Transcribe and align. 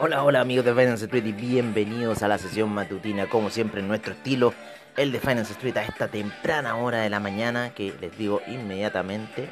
Hola, 0.00 0.22
hola 0.22 0.40
amigos 0.40 0.64
de 0.64 0.72
Finance 0.72 1.06
Street 1.06 1.26
y 1.26 1.32
bienvenidos 1.32 2.22
a 2.22 2.28
la 2.28 2.38
sesión 2.38 2.70
matutina, 2.70 3.26
como 3.26 3.50
siempre 3.50 3.80
en 3.80 3.88
nuestro 3.88 4.12
estilo, 4.12 4.54
el 4.96 5.10
de 5.10 5.18
Finance 5.18 5.54
Street 5.54 5.76
a 5.76 5.82
esta 5.82 6.06
temprana 6.06 6.76
hora 6.76 6.98
de 6.98 7.10
la 7.10 7.18
mañana, 7.18 7.70
que 7.74 7.92
les 8.00 8.16
digo 8.16 8.40
inmediatamente 8.46 9.48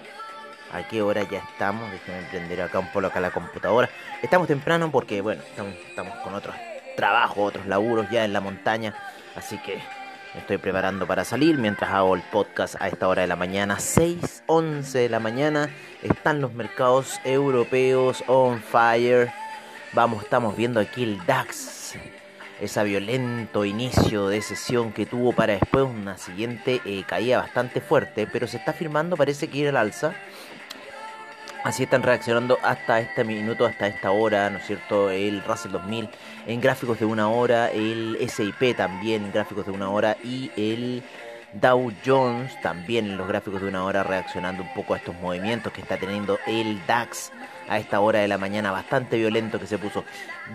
a 0.72 0.86
qué 0.86 1.02
hora 1.02 1.28
ya 1.28 1.41
estamos, 1.41 1.91
déjenme 1.91 2.28
prender 2.28 2.62
acá 2.62 2.78
un 2.78 2.92
poco 2.92 3.06
acá 3.06 3.19
la 3.19 3.32
computadora. 3.32 3.91
Estamos 4.22 4.46
temprano 4.46 4.88
porque, 4.92 5.20
bueno, 5.20 5.42
estamos, 5.42 6.14
con 6.22 6.32
otros 6.32 6.55
trabajos, 6.97 7.48
otros 7.48 7.66
laburos 7.66 8.08
ya 8.08 8.24
en 8.24 8.33
la 8.33 8.41
montaña, 8.41 8.94
así 9.34 9.58
que 9.58 9.81
me 10.33 10.42
estoy 10.42 10.58
preparando 10.58 11.08
para 11.08 11.25
salir 11.25 11.58
mientras 11.58 11.91
hago 11.91 12.14
el 12.14 12.22
podcast 12.22 12.77
a 12.78 12.86
esta 12.86 13.08
hora 13.08 13.22
de 13.22 13.28
la 13.28 13.36
mañana, 13.36 13.81
6, 13.81 14.44
11 14.47 14.97
de 14.97 15.08
la 15.08 15.19
mañana, 15.19 15.70
están 16.05 16.41
los 16.41 16.53
mercados 16.53 17.19
europeos 17.25 18.22
on 18.28 18.62
fire 18.62 19.28
Vamos, 19.92 20.25
estamos 20.25 20.56
viendo 20.56 20.81
aquí 20.81 21.05
el 21.05 21.25
DAX, 21.25 21.95
ese 22.61 22.84
violento 22.84 23.65
inicio 23.65 24.28
de 24.28 24.43
sesión 24.43 24.93
que 24.93 25.06
tuvo 25.06 25.33
para 25.33 25.55
después 25.55 25.84
una 25.84 26.19
siguiente 26.19 26.83
eh, 26.84 27.05
caída 27.06 27.39
bastante 27.39 27.81
fuerte, 27.81 28.27
pero 28.27 28.47
se 28.47 28.59
está 28.59 28.73
firmando, 28.73 29.17
parece 29.17 29.48
que 29.48 29.59
ir 29.59 29.69
al 29.69 29.77
alza. 29.77 30.12
Así 31.65 31.84
están 31.84 32.03
reaccionando 32.03 32.59
hasta 32.62 33.01
este 33.01 33.25
minuto, 33.25 33.65
hasta 33.65 33.87
esta 33.87 34.11
hora, 34.11 34.51
¿no 34.51 34.59
es 34.59 34.67
cierto? 34.67 35.11
El 35.11 35.43
Russell 35.43 35.73
2000 35.73 36.11
en 36.47 36.61
gráficos 36.61 37.00
de 37.00 37.06
una 37.06 37.28
hora, 37.28 37.71
el 37.71 38.19
SIP 38.28 38.77
también 38.77 39.25
en 39.25 39.33
gráficos 39.33 39.67
de 39.67 39.73
una 39.73 39.89
hora 39.89 40.17
y 40.23 40.50
el 40.56 41.03
Dow 41.52 41.92
Jones 42.05 42.61
también 42.61 43.06
en 43.06 43.16
los 43.16 43.28
gráficos 43.28 43.61
de 43.62 43.69
una 43.69 43.84
hora 43.84 44.02
reaccionando 44.02 44.62
un 44.62 44.72
poco 44.75 44.94
a 44.94 44.98
estos 44.98 45.14
movimientos 45.16 45.72
que 45.72 45.80
está 45.80 45.97
teniendo 45.97 46.38
el 46.47 46.84
DAX 46.86 47.33
a 47.69 47.78
esta 47.78 48.00
hora 48.00 48.20
de 48.20 48.28
la 48.28 48.38
mañana, 48.38 48.70
bastante 48.72 49.16
violento 49.16 49.58
que 49.58 49.66
se 49.66 49.78
puso. 49.78 50.05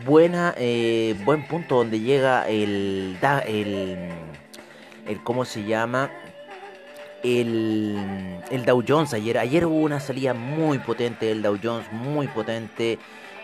Buena, 0.05 0.53
eh, 0.57 1.15
buen 1.25 1.47
punto 1.47 1.77
donde 1.77 1.99
llega 1.99 2.47
el, 2.47 3.17
el, 3.47 4.09
el 5.07 5.23
¿cómo 5.23 5.45
se 5.45 5.63
llama? 5.63 6.11
El, 7.23 8.39
el 8.49 8.65
Dow 8.65 8.83
Jones 8.87 9.13
ayer. 9.13 9.37
Ayer 9.37 9.65
hubo 9.65 9.79
una 9.79 9.99
salida 9.99 10.33
muy 10.33 10.79
potente 10.79 11.25
del 11.27 11.41
Dow 11.41 11.57
Jones, 11.61 11.91
muy 11.91 12.27
potente 12.27 12.99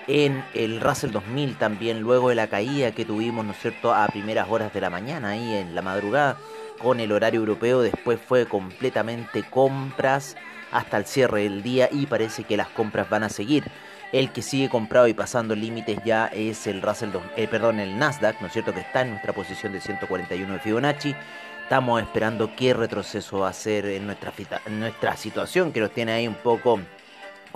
en 0.08 0.44
el 0.54 0.80
Russell 0.80 1.12
2000 1.12 1.58
también, 1.58 2.00
luego 2.00 2.30
de 2.30 2.36
la 2.36 2.48
caída 2.48 2.92
que 2.92 3.06
tuvimos, 3.06 3.46
¿no 3.46 3.52
es 3.52 3.60
cierto?, 3.60 3.94
a 3.94 4.08
primeras 4.08 4.48
horas 4.50 4.74
de 4.74 4.82
la 4.82 4.90
mañana, 4.90 5.32
ahí 5.32 5.56
en 5.56 5.76
la 5.76 5.82
madrugada, 5.82 6.38
con 6.78 7.00
el 7.00 7.12
horario 7.12 7.40
europeo, 7.40 7.82
después 7.82 8.20
fue 8.20 8.46
completamente 8.46 9.44
compras 9.44 10.36
hasta 10.72 10.98
el 10.98 11.06
cierre 11.06 11.44
del 11.44 11.64
día 11.64 11.90
y 11.92 12.06
parece 12.06 12.44
que 12.44 12.58
las 12.58 12.68
compras 12.70 13.10
van 13.10 13.24
a 13.24 13.30
seguir. 13.30 13.64
El 14.12 14.32
que 14.32 14.42
sigue 14.42 14.70
comprado 14.70 15.08
y 15.08 15.14
pasando 15.14 15.56
límites 15.56 16.00
ya 16.06 16.28
es 16.28 16.66
el 16.68 16.82
Russell, 16.82 17.10
eh, 17.36 17.48
perdón, 17.48 17.80
el 17.80 17.98
Nasdaq, 17.98 18.40
¿no 18.40 18.48
es 18.48 18.54
cierto? 18.54 18.74
Que 18.74 18.80
está 18.80 19.02
en 19.02 19.12
nuestra 19.12 19.34
posición 19.34 19.74
de 19.74 19.82
141 19.82 20.54
de 20.54 20.60
Fibonacci. 20.60 21.16
Estamos 21.64 22.02
esperando 22.02 22.56
qué 22.56 22.74
retroceso 22.74 23.40
va 23.40 23.48
a 23.48 23.50
hacer 23.50 23.86
en 23.88 24.06
nuestra, 24.06 24.32
en 24.66 24.80
nuestra 24.80 25.18
situación, 25.18 25.74
que 25.74 25.82
nos 25.82 25.92
tiene 25.92 26.14
ahí 26.14 26.28
un 26.28 26.36
poco 26.36 26.80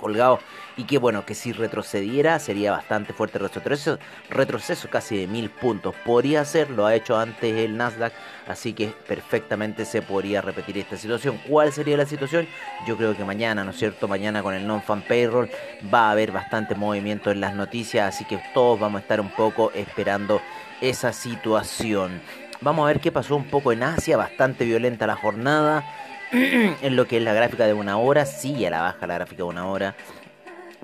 colgado 0.02 0.40
y 0.76 0.84
que 0.84 0.98
bueno, 0.98 1.24
que 1.24 1.34
si 1.34 1.52
retrocediera 1.52 2.38
sería 2.38 2.72
bastante 2.72 3.12
fuerte 3.12 3.38
retroceso, 3.38 3.98
retroceso 4.28 4.90
casi 4.90 5.16
de 5.16 5.26
mil 5.26 5.48
puntos. 5.48 5.94
Podría 6.04 6.44
ser, 6.44 6.70
lo 6.70 6.84
ha 6.84 6.94
hecho 6.94 7.16
antes 7.16 7.56
el 7.56 7.76
Nasdaq, 7.76 8.12
así 8.46 8.74
que 8.74 8.88
perfectamente 9.06 9.84
se 9.84 10.02
podría 10.02 10.42
repetir 10.42 10.76
esta 10.78 10.96
situación. 10.96 11.40
¿Cuál 11.48 11.72
sería 11.72 11.96
la 11.96 12.06
situación? 12.06 12.46
Yo 12.86 12.96
creo 12.96 13.16
que 13.16 13.24
mañana, 13.24 13.64
¿no 13.64 13.70
es 13.70 13.78
cierto? 13.78 14.08
Mañana 14.08 14.42
con 14.42 14.54
el 14.54 14.66
non-fan 14.66 15.02
payroll 15.02 15.48
va 15.92 16.08
a 16.08 16.10
haber 16.10 16.32
bastante 16.32 16.74
movimiento 16.74 17.30
en 17.30 17.40
las 17.40 17.54
noticias, 17.54 18.14
así 18.14 18.24
que 18.24 18.42
todos 18.52 18.80
vamos 18.80 18.98
a 18.98 19.02
estar 19.02 19.20
un 19.20 19.30
poco 19.30 19.70
esperando 19.74 20.42
esa 20.80 21.12
situación. 21.12 22.20
Vamos 22.60 22.84
a 22.84 22.86
ver 22.86 23.00
qué 23.00 23.10
pasó 23.10 23.36
un 23.36 23.44
poco 23.44 23.72
en 23.72 23.82
Asia, 23.82 24.16
bastante 24.16 24.64
violenta 24.64 25.06
la 25.06 25.16
jornada. 25.16 25.84
en 26.82 26.96
lo 26.96 27.06
que 27.06 27.18
es 27.18 27.22
la 27.22 27.34
gráfica 27.34 27.66
de 27.66 27.74
una 27.74 27.98
hora, 27.98 28.24
sigue 28.24 28.66
a 28.66 28.70
la 28.70 28.80
baja 28.80 29.06
la 29.06 29.14
gráfica 29.14 29.38
de 29.38 29.48
una 29.50 29.66
hora. 29.66 29.94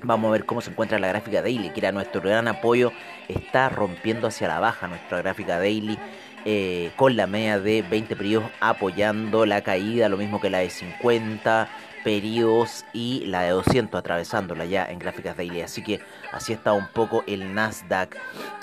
Vamos 0.03 0.29
a 0.29 0.31
ver 0.31 0.45
cómo 0.45 0.61
se 0.61 0.69
encuentra 0.69 0.99
la 0.99 1.07
gráfica 1.07 1.41
daily, 1.41 1.71
que 1.71 1.79
era 1.79 1.91
nuestro 1.91 2.21
gran 2.21 2.47
apoyo. 2.47 2.91
Está 3.27 3.67
rompiendo 3.67 4.27
hacia 4.27 4.47
la 4.47 4.59
baja 4.59 4.87
nuestra 4.87 5.17
gráfica 5.17 5.57
daily. 5.57 5.97
Eh, 6.45 6.91
con 6.95 7.17
la 7.17 7.27
media 7.27 7.59
de 7.59 7.81
20 7.81 8.15
periodos 8.15 8.49
apoyando 8.61 9.45
la 9.45 9.61
caída, 9.61 10.07
lo 10.07 10.15
mismo 10.15 10.39
que 10.39 10.49
la 10.49 10.59
de 10.59 10.69
50 10.69 11.67
periodos 12.03 12.85
y 12.93 13.25
la 13.25 13.41
de 13.41 13.49
200 13.51 13.99
atravesándola 13.99 14.65
ya 14.65 14.85
en 14.85 14.99
gráficas 14.99 15.37
daily. 15.37 15.61
Así 15.61 15.83
que 15.83 15.99
así 16.31 16.53
está 16.53 16.73
un 16.73 16.87
poco 16.87 17.23
el 17.27 17.53
Nasdaq. 17.53 18.15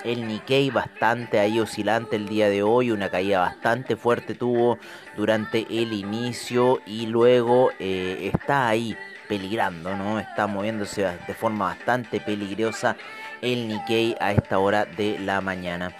El 0.04 0.26
Nikkei 0.26 0.70
bastante 0.70 1.38
ahí 1.38 1.60
oscilante 1.60 2.16
el 2.16 2.28
día 2.28 2.48
de 2.48 2.62
hoy, 2.62 2.90
una 2.90 3.08
caída 3.08 3.40
bastante 3.40 3.96
fuerte 3.96 4.34
tuvo 4.34 4.78
durante 5.16 5.66
el 5.70 5.92
inicio 5.92 6.80
y 6.86 7.06
luego 7.06 7.70
eh, 7.78 8.30
está 8.32 8.68
ahí 8.68 8.96
peligrando, 9.28 9.96
¿no? 9.96 10.20
Está 10.20 10.46
moviéndose 10.46 11.02
de 11.26 11.34
forma 11.34 11.66
bastante 11.66 12.20
peligrosa 12.20 12.96
el 13.42 13.68
Nikkei 13.68 14.16
a 14.20 14.32
esta 14.32 14.58
hora 14.58 14.84
de 14.84 15.18
la 15.18 15.40
mañana. 15.40 15.92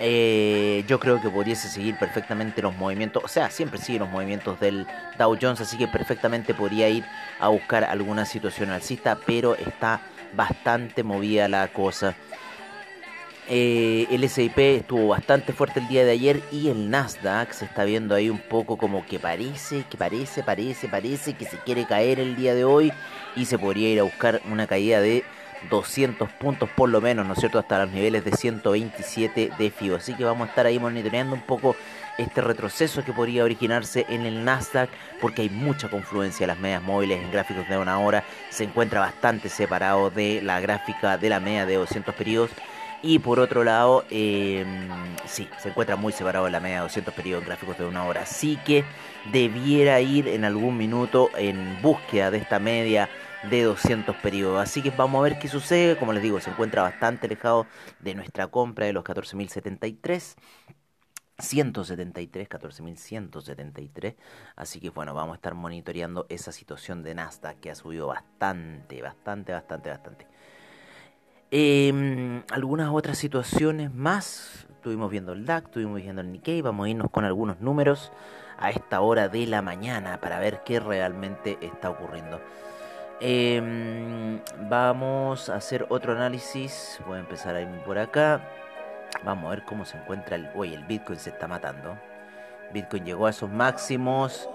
Eh, 0.00 0.84
yo 0.88 0.98
creo 0.98 1.20
que 1.20 1.28
pudiese 1.28 1.68
seguir 1.68 1.96
perfectamente 1.96 2.62
los 2.62 2.74
movimientos, 2.76 3.22
o 3.24 3.28
sea, 3.28 3.50
siempre 3.50 3.78
sigue 3.78 4.00
los 4.00 4.08
movimientos 4.08 4.58
del 4.58 4.86
Dow 5.18 5.36
Jones, 5.40 5.60
así 5.60 5.76
que 5.76 5.86
perfectamente 5.86 6.54
podría 6.54 6.88
ir 6.88 7.04
a 7.38 7.48
buscar 7.48 7.84
alguna 7.84 8.24
situación 8.24 8.70
alcista, 8.70 9.18
pero 9.26 9.54
está 9.54 10.00
bastante 10.34 11.02
movida 11.02 11.46
la 11.48 11.68
cosa. 11.68 12.16
Eh, 13.48 14.06
el 14.10 14.28
SIP 14.28 14.56
estuvo 14.58 15.08
bastante 15.08 15.52
fuerte 15.52 15.80
el 15.80 15.88
día 15.88 16.04
de 16.04 16.12
ayer 16.12 16.42
y 16.52 16.68
el 16.68 16.90
Nasdaq 16.90 17.52
se 17.52 17.64
está 17.64 17.84
viendo 17.84 18.14
ahí 18.14 18.30
un 18.30 18.38
poco 18.38 18.78
como 18.78 19.04
que 19.04 19.18
parece, 19.18 19.84
que 19.90 19.96
parece, 19.96 20.44
parece, 20.44 20.88
parece 20.88 21.34
que 21.34 21.44
se 21.44 21.58
quiere 21.58 21.84
caer 21.84 22.20
el 22.20 22.36
día 22.36 22.54
de 22.54 22.64
hoy 22.64 22.92
y 23.34 23.46
se 23.46 23.58
podría 23.58 23.90
ir 23.90 24.00
a 24.00 24.04
buscar 24.04 24.40
una 24.50 24.68
caída 24.68 25.00
de 25.00 25.24
200 25.70 26.30
puntos 26.32 26.68
por 26.70 26.88
lo 26.88 27.00
menos, 27.00 27.26
¿no 27.26 27.34
es 27.34 27.40
cierto? 27.40 27.58
Hasta 27.58 27.84
los 27.84 27.92
niveles 27.92 28.24
de 28.24 28.32
127 28.32 29.52
de 29.58 29.70
FIBO. 29.70 29.96
Así 29.96 30.14
que 30.14 30.24
vamos 30.24 30.46
a 30.46 30.50
estar 30.50 30.66
ahí 30.66 30.78
monitoreando 30.78 31.34
un 31.34 31.42
poco 31.42 31.76
este 32.18 32.40
retroceso 32.40 33.04
que 33.04 33.12
podría 33.12 33.44
originarse 33.44 34.06
en 34.08 34.26
el 34.26 34.44
Nasdaq 34.44 34.90
porque 35.20 35.42
hay 35.42 35.50
mucha 35.50 35.88
confluencia 35.88 36.44
de 36.44 36.48
las 36.48 36.58
medias 36.58 36.82
móviles 36.82 37.22
en 37.22 37.30
gráficos 37.30 37.68
de 37.68 37.78
una 37.78 37.98
hora. 37.98 38.24
Se 38.50 38.64
encuentra 38.64 39.00
bastante 39.00 39.48
separado 39.48 40.10
de 40.10 40.42
la 40.42 40.60
gráfica 40.60 41.16
de 41.16 41.28
la 41.28 41.40
media 41.40 41.66
de 41.66 41.76
200 41.76 42.14
periodos. 42.14 42.50
Y 43.04 43.18
por 43.18 43.40
otro 43.40 43.64
lado, 43.64 44.04
eh, 44.10 44.64
sí, 45.26 45.48
se 45.58 45.70
encuentra 45.70 45.96
muy 45.96 46.12
separado 46.12 46.44
de 46.44 46.52
la 46.52 46.60
media 46.60 46.76
de 46.76 46.82
200 46.82 47.12
periodos 47.14 47.42
en 47.42 47.48
gráficos 47.48 47.76
de 47.76 47.84
una 47.84 48.04
hora. 48.04 48.22
Así 48.22 48.58
que 48.64 48.84
debiera 49.32 50.00
ir 50.00 50.28
en 50.28 50.44
algún 50.44 50.76
minuto 50.76 51.30
en 51.36 51.82
búsqueda 51.82 52.30
de 52.30 52.38
esta 52.38 52.60
media 52.60 53.08
de 53.50 53.62
200 53.62 54.16
periodos. 54.16 54.60
Así 54.60 54.82
que 54.82 54.90
vamos 54.90 55.20
a 55.20 55.22
ver 55.22 55.38
qué 55.38 55.48
sucede. 55.48 55.96
Como 55.96 56.12
les 56.12 56.22
digo, 56.22 56.40
se 56.40 56.50
encuentra 56.50 56.82
bastante 56.82 57.26
alejado 57.26 57.66
de 58.00 58.14
nuestra 58.14 58.46
compra 58.48 58.86
de 58.86 58.92
los 58.92 59.04
14.073. 59.04 60.36
173, 61.38 62.48
14.173. 62.48 64.14
Así 64.56 64.80
que 64.80 64.90
bueno, 64.90 65.14
vamos 65.14 65.34
a 65.34 65.36
estar 65.36 65.54
monitoreando 65.54 66.26
esa 66.28 66.52
situación 66.52 67.02
de 67.02 67.14
Nasdaq 67.14 67.58
que 67.60 67.70
ha 67.70 67.74
subido 67.74 68.06
bastante, 68.06 69.02
bastante, 69.02 69.52
bastante, 69.52 69.90
bastante. 69.90 70.26
Em, 71.50 72.42
algunas 72.50 72.90
otras 72.90 73.18
situaciones 73.18 73.92
más. 73.92 74.66
Estuvimos 74.70 75.10
viendo 75.10 75.32
el 75.32 75.44
DAC, 75.44 75.66
estuvimos 75.66 76.00
viendo 76.02 76.22
el 76.22 76.32
Nikkei. 76.32 76.62
Vamos 76.62 76.86
a 76.86 76.88
irnos 76.88 77.10
con 77.10 77.24
algunos 77.24 77.60
números 77.60 78.10
a 78.58 78.70
esta 78.70 79.00
hora 79.00 79.28
de 79.28 79.46
la 79.46 79.62
mañana 79.62 80.20
para 80.20 80.38
ver 80.38 80.62
qué 80.64 80.80
realmente 80.80 81.58
está 81.60 81.90
ocurriendo. 81.90 82.40
Em, 83.24 84.40
vamos 84.68 85.48
a 85.48 85.54
hacer 85.54 85.86
otro 85.90 86.10
análisis. 86.10 87.00
Voy 87.06 87.18
a 87.18 87.20
empezar 87.20 87.54
a 87.54 87.60
irme 87.60 87.78
por 87.78 87.96
acá. 87.96 88.40
Vamos 89.22 89.46
a 89.46 89.50
ver 89.50 89.64
cómo 89.64 89.84
se 89.84 89.96
encuentra 89.96 90.34
el. 90.34 90.50
El 90.64 90.84
Bitcoin 90.84 91.20
se 91.20 91.30
está 91.30 91.46
matando. 91.46 91.96
Bitcoin 92.72 93.04
llegó 93.04 93.28
a 93.28 93.30
esos 93.30 93.48
máximos 93.48 94.50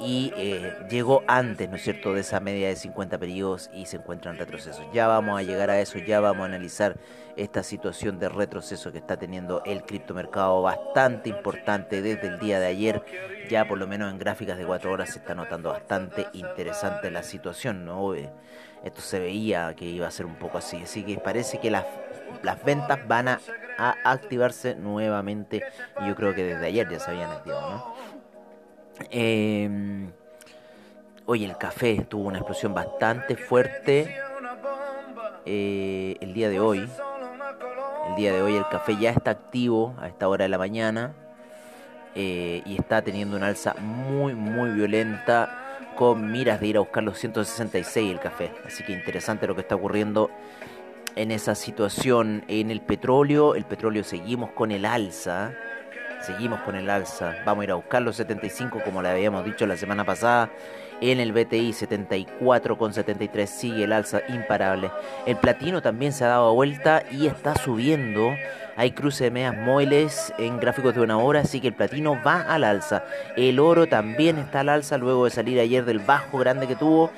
y 0.00 0.32
eh, 0.36 0.74
llegó 0.90 1.22
antes, 1.26 1.68
¿no 1.68 1.76
es 1.76 1.82
cierto?, 1.82 2.14
de 2.14 2.20
esa 2.20 2.40
media 2.40 2.68
de 2.68 2.76
50 2.76 3.18
periodos 3.18 3.70
y 3.72 3.86
se 3.86 3.96
encuentra 3.96 4.30
en 4.30 4.38
retroceso. 4.38 4.82
Ya 4.92 5.06
vamos 5.06 5.38
a 5.38 5.42
llegar 5.42 5.70
a 5.70 5.80
eso, 5.80 5.98
ya 5.98 6.20
vamos 6.20 6.42
a 6.42 6.46
analizar 6.46 6.96
esta 7.36 7.62
situación 7.62 8.18
de 8.18 8.28
retroceso 8.28 8.92
que 8.92 8.98
está 8.98 9.16
teniendo 9.16 9.62
el 9.64 9.82
criptomercado 9.84 10.62
bastante 10.62 11.28
importante 11.28 12.02
desde 12.02 12.28
el 12.28 12.38
día 12.38 12.58
de 12.60 12.66
ayer. 12.66 13.02
Ya 13.48 13.66
por 13.66 13.78
lo 13.78 13.86
menos 13.86 14.12
en 14.12 14.18
gráficas 14.18 14.58
de 14.58 14.66
4 14.66 14.92
horas 14.92 15.10
se 15.10 15.18
está 15.18 15.34
notando 15.34 15.70
bastante 15.70 16.26
interesante 16.32 17.10
la 17.10 17.22
situación, 17.22 17.84
¿no? 17.84 18.14
Eh, 18.14 18.30
esto 18.84 19.00
se 19.00 19.18
veía 19.18 19.74
que 19.74 19.84
iba 19.84 20.06
a 20.06 20.10
ser 20.10 20.26
un 20.26 20.36
poco 20.36 20.58
así, 20.58 20.82
así 20.82 21.02
que 21.02 21.18
parece 21.18 21.58
que 21.58 21.70
las, 21.70 21.84
las 22.42 22.62
ventas 22.64 22.98
van 23.08 23.28
a, 23.28 23.40
a 23.76 23.96
activarse 24.04 24.74
nuevamente 24.74 25.62
yo 26.06 26.14
creo 26.14 26.34
que 26.34 26.44
desde 26.44 26.66
ayer 26.66 26.88
ya 26.88 27.00
se 27.00 27.10
habían 27.10 27.30
activado, 27.30 27.70
¿no? 27.70 27.94
Eh, 29.10 30.08
hoy 31.26 31.44
el 31.44 31.56
café 31.56 32.04
tuvo 32.08 32.28
una 32.28 32.38
explosión 32.38 32.74
bastante 32.74 33.36
fuerte 33.36 34.16
eh, 35.46 36.16
el 36.20 36.34
día 36.34 36.48
de 36.48 36.60
hoy. 36.60 36.88
día 38.16 38.32
de 38.32 38.42
hoy 38.42 38.56
el 38.56 38.68
café 38.68 38.96
ya 38.96 39.10
está 39.10 39.30
activo 39.30 39.94
a 39.98 40.08
esta 40.08 40.28
hora 40.28 40.44
de 40.44 40.48
la 40.48 40.58
mañana 40.58 41.14
eh, 42.14 42.62
y 42.66 42.76
está 42.76 43.02
teniendo 43.02 43.36
una 43.36 43.48
alza 43.48 43.74
muy 43.80 44.34
muy 44.34 44.70
violenta 44.70 45.78
con 45.96 46.30
miras 46.30 46.60
de 46.60 46.68
ir 46.68 46.76
a 46.76 46.80
buscar 46.80 47.02
los 47.02 47.18
166 47.18 48.10
el 48.10 48.20
café. 48.20 48.52
Así 48.66 48.84
que 48.84 48.92
interesante 48.92 49.46
lo 49.46 49.54
que 49.54 49.62
está 49.62 49.74
ocurriendo 49.74 50.30
en 51.16 51.30
esa 51.30 51.54
situación 51.54 52.44
en 52.48 52.70
el 52.70 52.80
petróleo. 52.80 53.54
El 53.54 53.64
petróleo 53.64 54.04
seguimos 54.04 54.50
con 54.50 54.70
el 54.70 54.84
alza. 54.84 55.52
Seguimos 56.20 56.60
con 56.60 56.76
el 56.76 56.90
alza. 56.90 57.36
Vamos 57.44 57.62
a 57.62 57.64
ir 57.64 57.70
a 57.72 57.76
buscar 57.76 58.02
los 58.02 58.16
75 58.16 58.80
como 58.84 59.02
le 59.02 59.08
habíamos 59.08 59.44
dicho 59.44 59.66
la 59.66 59.76
semana 59.76 60.04
pasada. 60.04 60.50
En 61.00 61.20
el 61.20 61.32
BTI 61.32 61.70
74,73 61.70 63.46
sigue 63.46 63.84
el 63.84 63.92
alza 63.92 64.20
imparable. 64.28 64.90
El 65.26 65.36
platino 65.36 65.80
también 65.80 66.12
se 66.12 66.24
ha 66.24 66.28
dado 66.28 66.54
vuelta 66.54 67.04
y 67.10 67.26
está 67.26 67.54
subiendo 67.54 68.34
hay 68.78 68.92
cruce 68.92 69.24
de 69.24 69.32
medias 69.32 69.56
móviles 69.56 70.32
en 70.38 70.60
gráficos 70.60 70.94
de 70.94 71.00
una 71.00 71.18
hora, 71.18 71.40
así 71.40 71.60
que 71.60 71.66
el 71.66 71.74
platino 71.74 72.16
va 72.24 72.42
al 72.42 72.62
alza. 72.62 73.02
El 73.36 73.58
oro 73.58 73.88
también 73.88 74.38
está 74.38 74.60
al 74.60 74.68
alza 74.68 74.98
luego 74.98 75.24
de 75.24 75.32
salir 75.32 75.58
ayer 75.58 75.84
del 75.84 75.98
bajo 75.98 76.38
grande 76.38 76.68
que 76.68 76.76
tuvo 76.76 77.10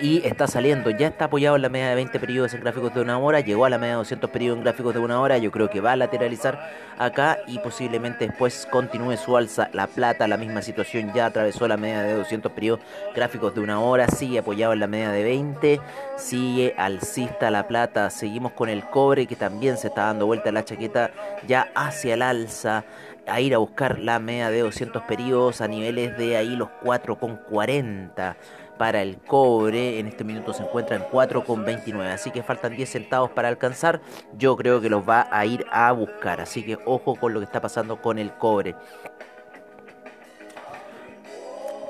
y 0.00 0.26
está 0.26 0.46
saliendo, 0.46 0.90
ya 0.90 1.08
está 1.08 1.26
apoyado 1.26 1.56
en 1.56 1.62
la 1.62 1.68
media 1.68 1.88
de 1.88 1.94
20 1.94 2.18
periodos 2.20 2.54
en 2.54 2.60
gráficos 2.60 2.94
de 2.94 3.00
una 3.00 3.18
hora, 3.18 3.40
llegó 3.40 3.64
a 3.64 3.70
la 3.70 3.78
media 3.78 3.92
de 3.92 3.98
200 3.98 4.30
periodos 4.30 4.58
en 4.58 4.64
gráficos 4.64 4.94
de 4.94 5.00
una 5.00 5.20
hora, 5.20 5.38
yo 5.38 5.50
creo 5.50 5.70
que 5.70 5.80
va 5.80 5.92
a 5.92 5.96
lateralizar 5.96 6.70
acá 6.98 7.38
y 7.46 7.58
posiblemente 7.58 8.26
después 8.26 8.66
continúe 8.70 9.16
su 9.16 9.36
alza. 9.36 9.70
La 9.72 9.86
plata, 9.86 10.28
la 10.28 10.36
misma 10.36 10.62
situación, 10.62 11.12
ya 11.14 11.26
atravesó 11.26 11.66
la 11.66 11.76
media 11.76 12.02
de 12.02 12.14
200 12.14 12.52
periodos 12.52 12.80
gráficos 13.14 13.54
de 13.54 13.60
una 13.60 13.80
hora, 13.80 14.08
sigue 14.08 14.38
apoyado 14.38 14.72
en 14.72 14.80
la 14.80 14.86
media 14.86 15.10
de 15.10 15.24
20, 15.24 15.80
sigue 16.16 16.74
alcista 16.76 17.50
la 17.50 17.66
plata, 17.66 18.10
seguimos 18.10 18.52
con 18.52 18.68
el 18.68 18.84
cobre 18.84 19.26
que 19.26 19.36
también 19.36 19.76
se 19.78 19.88
está 19.88 20.06
dando 20.06 20.26
vuelta 20.26 20.52
la 20.52 20.64
chaqueta 20.64 21.10
ya 21.46 21.70
hacia 21.74 22.14
el 22.14 22.22
alza 22.22 22.84
a 23.26 23.40
ir 23.40 23.54
a 23.54 23.58
buscar 23.58 23.98
la 23.98 24.18
media 24.20 24.50
de 24.50 24.60
200 24.60 25.02
periodos 25.02 25.60
a 25.60 25.68
niveles 25.68 26.16
de 26.16 26.36
ahí 26.36 26.54
los 26.54 26.68
4,40 26.82 28.36
para 28.78 29.02
el 29.02 29.18
cobre. 29.18 29.98
En 29.98 30.06
este 30.06 30.24
minuto 30.24 30.52
se 30.52 30.62
encuentra 30.62 30.96
en 30.96 31.02
4,29. 31.02 32.12
Así 32.12 32.30
que 32.30 32.42
faltan 32.42 32.76
10 32.76 32.88
centavos 32.88 33.30
para 33.30 33.48
alcanzar. 33.48 34.00
Yo 34.36 34.56
creo 34.56 34.80
que 34.80 34.88
los 34.88 35.08
va 35.08 35.28
a 35.30 35.44
ir 35.46 35.64
a 35.70 35.92
buscar. 35.92 36.40
Así 36.40 36.62
que 36.62 36.78
ojo 36.84 37.16
con 37.16 37.32
lo 37.32 37.40
que 37.40 37.46
está 37.46 37.60
pasando 37.60 38.00
con 38.00 38.18
el 38.18 38.32
cobre. 38.32 38.74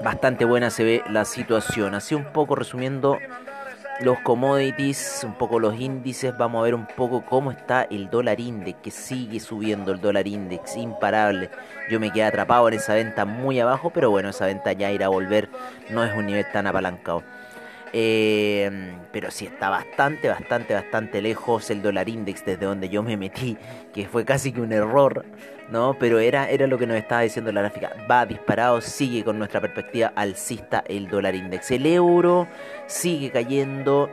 Bastante 0.03 0.45
buena 0.45 0.71
se 0.71 0.85
ve 0.85 1.03
la 1.09 1.25
situación. 1.25 1.95
Así 1.95 2.15
un 2.15 2.33
poco 2.33 2.55
resumiendo 2.55 3.19
los 4.01 4.19
commodities, 4.21 5.23
un 5.25 5.35
poco 5.35 5.59
los 5.59 5.79
índices, 5.81 6.37
vamos 6.37 6.61
a 6.61 6.65
ver 6.65 6.75
un 6.75 6.87
poco 6.87 7.25
cómo 7.25 7.51
está 7.51 7.85
el 7.85 8.11
dólar 8.11 8.41
index, 8.41 8.79
que 8.83 8.91
sigue 8.91 9.41
subiendo 9.41 9.93
el 9.93 10.01
dólar 10.01 10.27
index, 10.27 10.77
imparable. 10.77 11.51
Yo 11.91 11.99
me 11.99 12.13
quedé 12.13 12.25
atrapado 12.25 12.69
en 12.69 12.75
esa 12.75 12.95
venta 12.95 13.25
muy 13.25 13.59
abajo, 13.59 13.91
pero 13.91 14.11
bueno, 14.11 14.29
esa 14.29 14.47
venta 14.47 14.73
ya 14.73 14.91
irá 14.91 15.07
a 15.07 15.11
volver, 15.11 15.49
no 15.91 16.05
es 16.05 16.15
un 16.15 16.27
nivel 16.27 16.45
tan 16.53 16.67
apalancado. 16.67 17.23
Eh, 17.93 18.97
pero 19.13 19.31
sí 19.31 19.47
está 19.47 19.71
bastante, 19.71 20.29
bastante, 20.29 20.75
bastante 20.75 21.23
lejos 21.23 21.71
el 21.71 21.83
dólar 21.83 22.09
index 22.09 22.45
desde 22.45 22.67
donde 22.67 22.89
yo 22.89 23.03
me 23.03 23.17
metí, 23.17 23.57
que 23.95 24.07
fue 24.07 24.25
casi 24.25 24.53
que 24.53 24.61
un 24.61 24.73
error, 24.73 25.25
¿no? 25.71 25.97
Pero 25.99 26.19
era, 26.19 26.51
era 26.51 26.67
lo 26.67 26.79
que 26.79 26.87
nos 26.87 26.97
estaba 26.97 27.23
diciendo 27.23 27.53
la 27.53 27.63
gráfica. 27.63 27.93
Va 28.11 28.27
disparado, 28.27 28.81
sigue 28.81 29.25
con 29.25 29.39
nuestra 29.39 29.61
perspectiva 29.61 30.13
alcista 30.15 30.85
el 30.89 31.09
dólar 31.09 31.35
index. 31.35 31.71
El 31.71 31.87
euro 31.87 32.47
sigue 32.87 33.31
cayendo, 33.31 34.11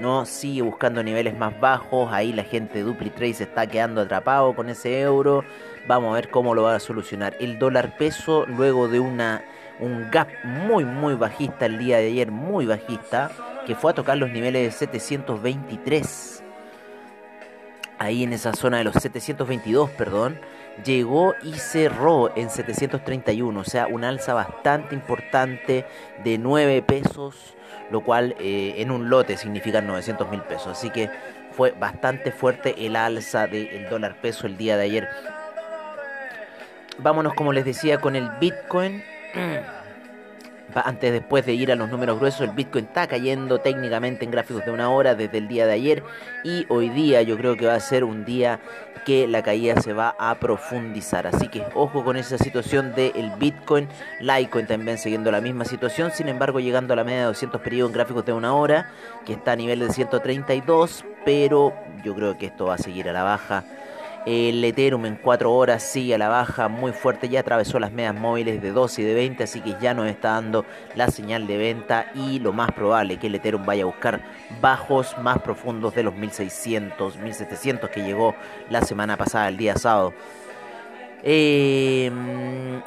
¿no? 0.00 0.24
Sigue 0.26 0.62
buscando 0.62 1.02
niveles 1.02 1.36
más 1.36 1.58
bajos. 1.60 2.12
Ahí 2.12 2.32
la 2.32 2.44
gente 2.44 2.78
de 2.78 2.84
DupliTrade 2.84 3.34
se 3.34 3.44
está 3.44 3.66
quedando 3.66 4.00
atrapado 4.00 4.54
con 4.54 4.68
ese 4.68 5.00
euro. 5.02 5.44
Vamos 5.86 6.12
a 6.12 6.14
ver 6.14 6.30
cómo 6.30 6.54
lo 6.54 6.64
va 6.64 6.76
a 6.76 6.80
solucionar. 6.80 7.36
El 7.40 7.58
dólar 7.58 7.96
peso, 7.96 8.46
luego 8.46 8.88
de 8.88 9.00
una 9.00 9.44
un 9.82 10.10
gap 10.10 10.28
muy 10.44 10.84
muy 10.84 11.14
bajista 11.14 11.66
el 11.66 11.78
día 11.78 11.98
de 11.98 12.06
ayer, 12.06 12.30
muy 12.30 12.66
bajista, 12.66 13.30
que 13.66 13.74
fue 13.74 13.90
a 13.90 13.94
tocar 13.94 14.16
los 14.16 14.30
niveles 14.30 14.62
de 14.62 14.70
723. 14.70 16.42
Ahí 17.98 18.22
en 18.22 18.32
esa 18.32 18.52
zona 18.54 18.78
de 18.78 18.84
los 18.84 18.94
722, 18.94 19.90
perdón, 19.90 20.40
llegó 20.84 21.34
y 21.42 21.54
cerró 21.54 22.34
en 22.36 22.50
731, 22.50 23.60
o 23.60 23.64
sea, 23.64 23.86
un 23.86 24.04
alza 24.04 24.34
bastante 24.34 24.94
importante 24.94 25.84
de 26.24 26.38
9 26.38 26.82
pesos, 26.82 27.54
lo 27.90 28.00
cual 28.02 28.34
eh, 28.40 28.74
en 28.78 28.90
un 28.90 29.08
lote 29.08 29.36
significa 29.36 29.80
900 29.80 30.30
mil 30.30 30.42
pesos. 30.42 30.68
Así 30.68 30.90
que 30.90 31.10
fue 31.52 31.72
bastante 31.72 32.32
fuerte 32.32 32.86
el 32.86 32.96
alza 32.96 33.46
del 33.46 33.88
dólar 33.88 34.20
peso 34.20 34.46
el 34.46 34.56
día 34.56 34.76
de 34.76 34.84
ayer. 34.84 35.08
Vámonos, 36.98 37.34
como 37.34 37.52
les 37.52 37.64
decía, 37.64 37.98
con 37.98 38.16
el 38.16 38.28
Bitcoin. 38.40 39.02
Antes, 40.74 41.12
después 41.12 41.44
de 41.44 41.52
ir 41.52 41.70
a 41.70 41.76
los 41.76 41.90
números 41.90 42.18
gruesos, 42.18 42.42
el 42.42 42.50
Bitcoin 42.50 42.86
está 42.86 43.06
cayendo 43.06 43.58
técnicamente 43.58 44.24
en 44.24 44.30
gráficos 44.30 44.64
de 44.64 44.70
una 44.70 44.90
hora 44.90 45.14
desde 45.14 45.38
el 45.38 45.48
día 45.48 45.66
de 45.66 45.72
ayer 45.72 46.02
y 46.44 46.64
hoy 46.68 46.88
día 46.88 47.20
yo 47.22 47.36
creo 47.36 47.56
que 47.56 47.66
va 47.66 47.74
a 47.74 47.80
ser 47.80 48.04
un 48.04 48.24
día 48.24 48.58
que 49.04 49.26
la 49.26 49.42
caída 49.42 49.80
se 49.82 49.92
va 49.92 50.14
a 50.18 50.34
profundizar. 50.36 51.26
Así 51.26 51.48
que 51.48 51.64
ojo 51.74 52.04
con 52.04 52.16
esa 52.16 52.38
situación 52.38 52.94
del 52.94 53.32
Bitcoin. 53.38 53.88
Litecoin 54.20 54.66
también 54.66 54.96
siguiendo 54.96 55.30
la 55.30 55.40
misma 55.40 55.64
situación, 55.64 56.10
sin 56.10 56.28
embargo 56.28 56.60
llegando 56.60 56.94
a 56.94 56.96
la 56.96 57.04
media 57.04 57.20
de 57.20 57.26
200 57.26 57.60
periodos 57.60 57.90
en 57.90 57.94
gráficos 57.94 58.24
de 58.24 58.32
una 58.32 58.54
hora, 58.54 58.90
que 59.26 59.34
está 59.34 59.52
a 59.52 59.56
nivel 59.56 59.80
de 59.80 59.90
132, 59.90 61.04
pero 61.24 61.74
yo 62.02 62.14
creo 62.14 62.38
que 62.38 62.46
esto 62.46 62.66
va 62.66 62.74
a 62.74 62.78
seguir 62.78 63.08
a 63.08 63.12
la 63.12 63.24
baja 63.24 63.64
el 64.26 64.64
Ethereum 64.64 65.06
en 65.06 65.16
4 65.16 65.52
horas 65.52 65.82
sigue 65.82 66.14
a 66.14 66.18
la 66.18 66.28
baja 66.28 66.68
muy 66.68 66.92
fuerte, 66.92 67.28
ya 67.28 67.40
atravesó 67.40 67.78
las 67.78 67.92
medias 67.92 68.14
móviles 68.14 68.62
de 68.62 68.70
12 68.70 69.02
y 69.02 69.04
de 69.04 69.14
20, 69.14 69.44
así 69.44 69.60
que 69.60 69.76
ya 69.80 69.94
nos 69.94 70.06
está 70.06 70.32
dando 70.32 70.64
la 70.94 71.08
señal 71.08 71.46
de 71.46 71.56
venta 71.56 72.12
y 72.14 72.38
lo 72.38 72.52
más 72.52 72.70
probable 72.72 73.18
que 73.18 73.26
el 73.26 73.34
Ethereum 73.34 73.66
vaya 73.66 73.82
a 73.82 73.86
buscar 73.86 74.20
bajos 74.60 75.16
más 75.18 75.40
profundos 75.40 75.94
de 75.94 76.04
los 76.04 76.14
1600, 76.14 77.16
1700 77.16 77.90
que 77.90 78.02
llegó 78.02 78.34
la 78.70 78.82
semana 78.82 79.16
pasada, 79.16 79.48
el 79.48 79.56
día 79.56 79.76
sábado. 79.76 80.14
Eh, 81.24 82.10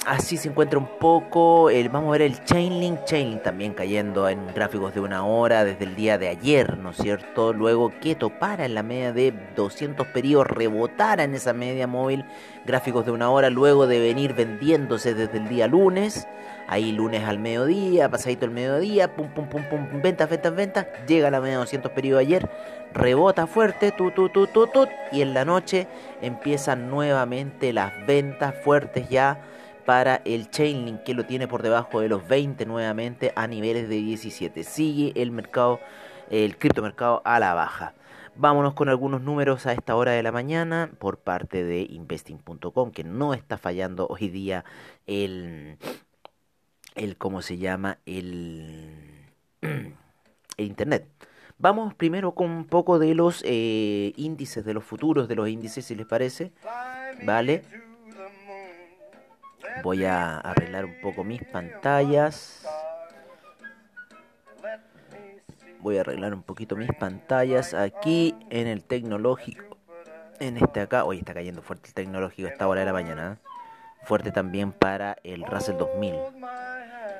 así 0.05 0.37
se 0.37 0.49
encuentra 0.49 0.77
un 0.77 0.99
poco. 0.99 1.69
El, 1.69 1.89
vamos 1.89 2.09
a 2.09 2.11
ver 2.13 2.23
el 2.23 2.43
Chainlink. 2.43 3.05
Chainlink 3.05 3.43
también 3.43 3.73
cayendo 3.73 4.27
en 4.27 4.47
gráficos 4.53 4.93
de 4.93 4.99
una 4.99 5.25
hora 5.25 5.63
desde 5.63 5.85
el 5.85 5.95
día 5.95 6.17
de 6.17 6.27
ayer, 6.27 6.77
¿no 6.77 6.91
es 6.91 6.97
cierto? 6.97 7.53
Luego 7.53 7.93
que 8.01 8.15
topara 8.15 8.65
en 8.65 8.75
la 8.75 8.83
media 8.83 9.13
de 9.13 9.33
200 9.55 10.07
periodos, 10.07 10.47
rebotara 10.47 11.23
en 11.23 11.33
esa 11.33 11.53
media 11.53 11.87
móvil, 11.87 12.25
gráficos 12.65 13.05
de 13.05 13.11
una 13.11 13.29
hora, 13.29 13.49
luego 13.49 13.87
de 13.87 13.99
venir 13.99 14.33
vendiéndose 14.33 15.13
desde 15.13 15.37
el 15.37 15.47
día 15.47 15.67
lunes. 15.67 16.27
Ahí 16.67 16.91
lunes 16.91 17.23
al 17.23 17.39
mediodía, 17.39 18.09
pasadito 18.09 18.45
el 18.45 18.51
mediodía, 18.51 19.15
pum, 19.15 19.29
pum, 19.29 19.47
pum, 19.47 19.63
pum, 19.69 20.01
ventas, 20.01 20.29
ventas, 20.29 20.55
ventas. 20.55 20.87
Llega 21.07 21.27
a 21.27 21.31
la 21.31 21.39
media 21.39 21.53
de 21.53 21.59
200 21.59 21.91
periodos 21.91 22.21
ayer, 22.21 22.49
rebota 22.93 23.45
fuerte, 23.45 23.91
tu, 23.91 24.11
tu, 24.11 24.29
tu, 24.29 24.47
tu, 24.47 24.87
y 25.11 25.21
en 25.21 25.33
la 25.33 25.45
noche 25.45 25.87
empiezan 26.21 26.89
nuevamente 26.89 27.71
las 27.71 27.93
ventas 28.07 28.55
fuertes 28.63 29.09
ya 29.09 29.43
para 29.85 30.21
el 30.25 30.49
Chainlink 30.49 31.03
que 31.03 31.13
lo 31.13 31.25
tiene 31.25 31.47
por 31.47 31.61
debajo 31.61 32.01
de 32.01 32.09
los 32.09 32.27
20 32.27 32.65
nuevamente 32.65 33.31
a 33.35 33.45
niveles 33.45 33.87
de 33.87 33.95
17. 33.95 34.63
Sigue 34.63 35.13
el 35.21 35.31
mercado, 35.31 35.79
el 36.31 36.57
criptomercado 36.57 37.21
a 37.25 37.39
la 37.39 37.53
baja. 37.53 37.93
Vámonos 38.37 38.73
con 38.73 38.89
algunos 38.89 39.21
números 39.21 39.65
a 39.65 39.71
esta 39.71 39.95
hora 39.95 40.11
de 40.11 40.21
la 40.21 40.31
mañana 40.31 40.89
por 40.99 41.19
parte 41.19 41.63
de 41.63 41.87
investing.com 41.89 42.91
que 42.91 43.05
no 43.05 43.33
está 43.33 43.57
fallando 43.57 44.07
hoy 44.09 44.27
día 44.27 44.65
el, 45.07 45.77
el 46.95 47.17
¿cómo 47.17 47.41
se 47.41 47.57
llama? 47.57 47.99
El, 48.05 48.89
el 49.61 49.93
internet. 50.57 51.07
Vamos 51.57 51.93
primero 51.93 52.33
con 52.33 52.49
un 52.49 52.65
poco 52.65 52.99
de 52.99 53.13
los 53.15 53.41
eh, 53.45 54.11
índices, 54.17 54.65
de 54.65 54.73
los 54.73 54.83
futuros 54.83 55.27
de 55.27 55.35
los 55.35 55.47
índices, 55.47 55.85
si 55.85 55.95
les 55.95 56.05
parece. 56.05 56.51
Vale. 57.23 57.63
Voy 59.83 60.05
a 60.05 60.37
arreglar 60.39 60.85
un 60.85 60.99
poco 61.01 61.23
mis 61.23 61.43
pantallas. 61.43 62.65
Voy 65.79 65.97
a 65.97 66.01
arreglar 66.01 66.33
un 66.33 66.43
poquito 66.43 66.75
mis 66.75 66.91
pantallas 66.93 67.73
aquí 67.73 68.35
en 68.49 68.67
el 68.67 68.83
tecnológico. 68.83 69.77
En 70.39 70.57
este 70.57 70.81
acá. 70.81 71.05
Hoy 71.05 71.19
está 71.19 71.33
cayendo 71.33 71.61
fuerte 71.61 71.87
el 71.87 71.93
tecnológico 71.93 72.49
a 72.49 72.51
esta 72.51 72.67
hora 72.67 72.81
de 72.81 72.85
la 72.85 72.93
mañana. 72.93 73.39
Fuerte 74.03 74.31
también 74.31 74.71
para 74.73 75.17
el 75.23 75.45
Russell 75.45 75.77
2000. 75.77 76.15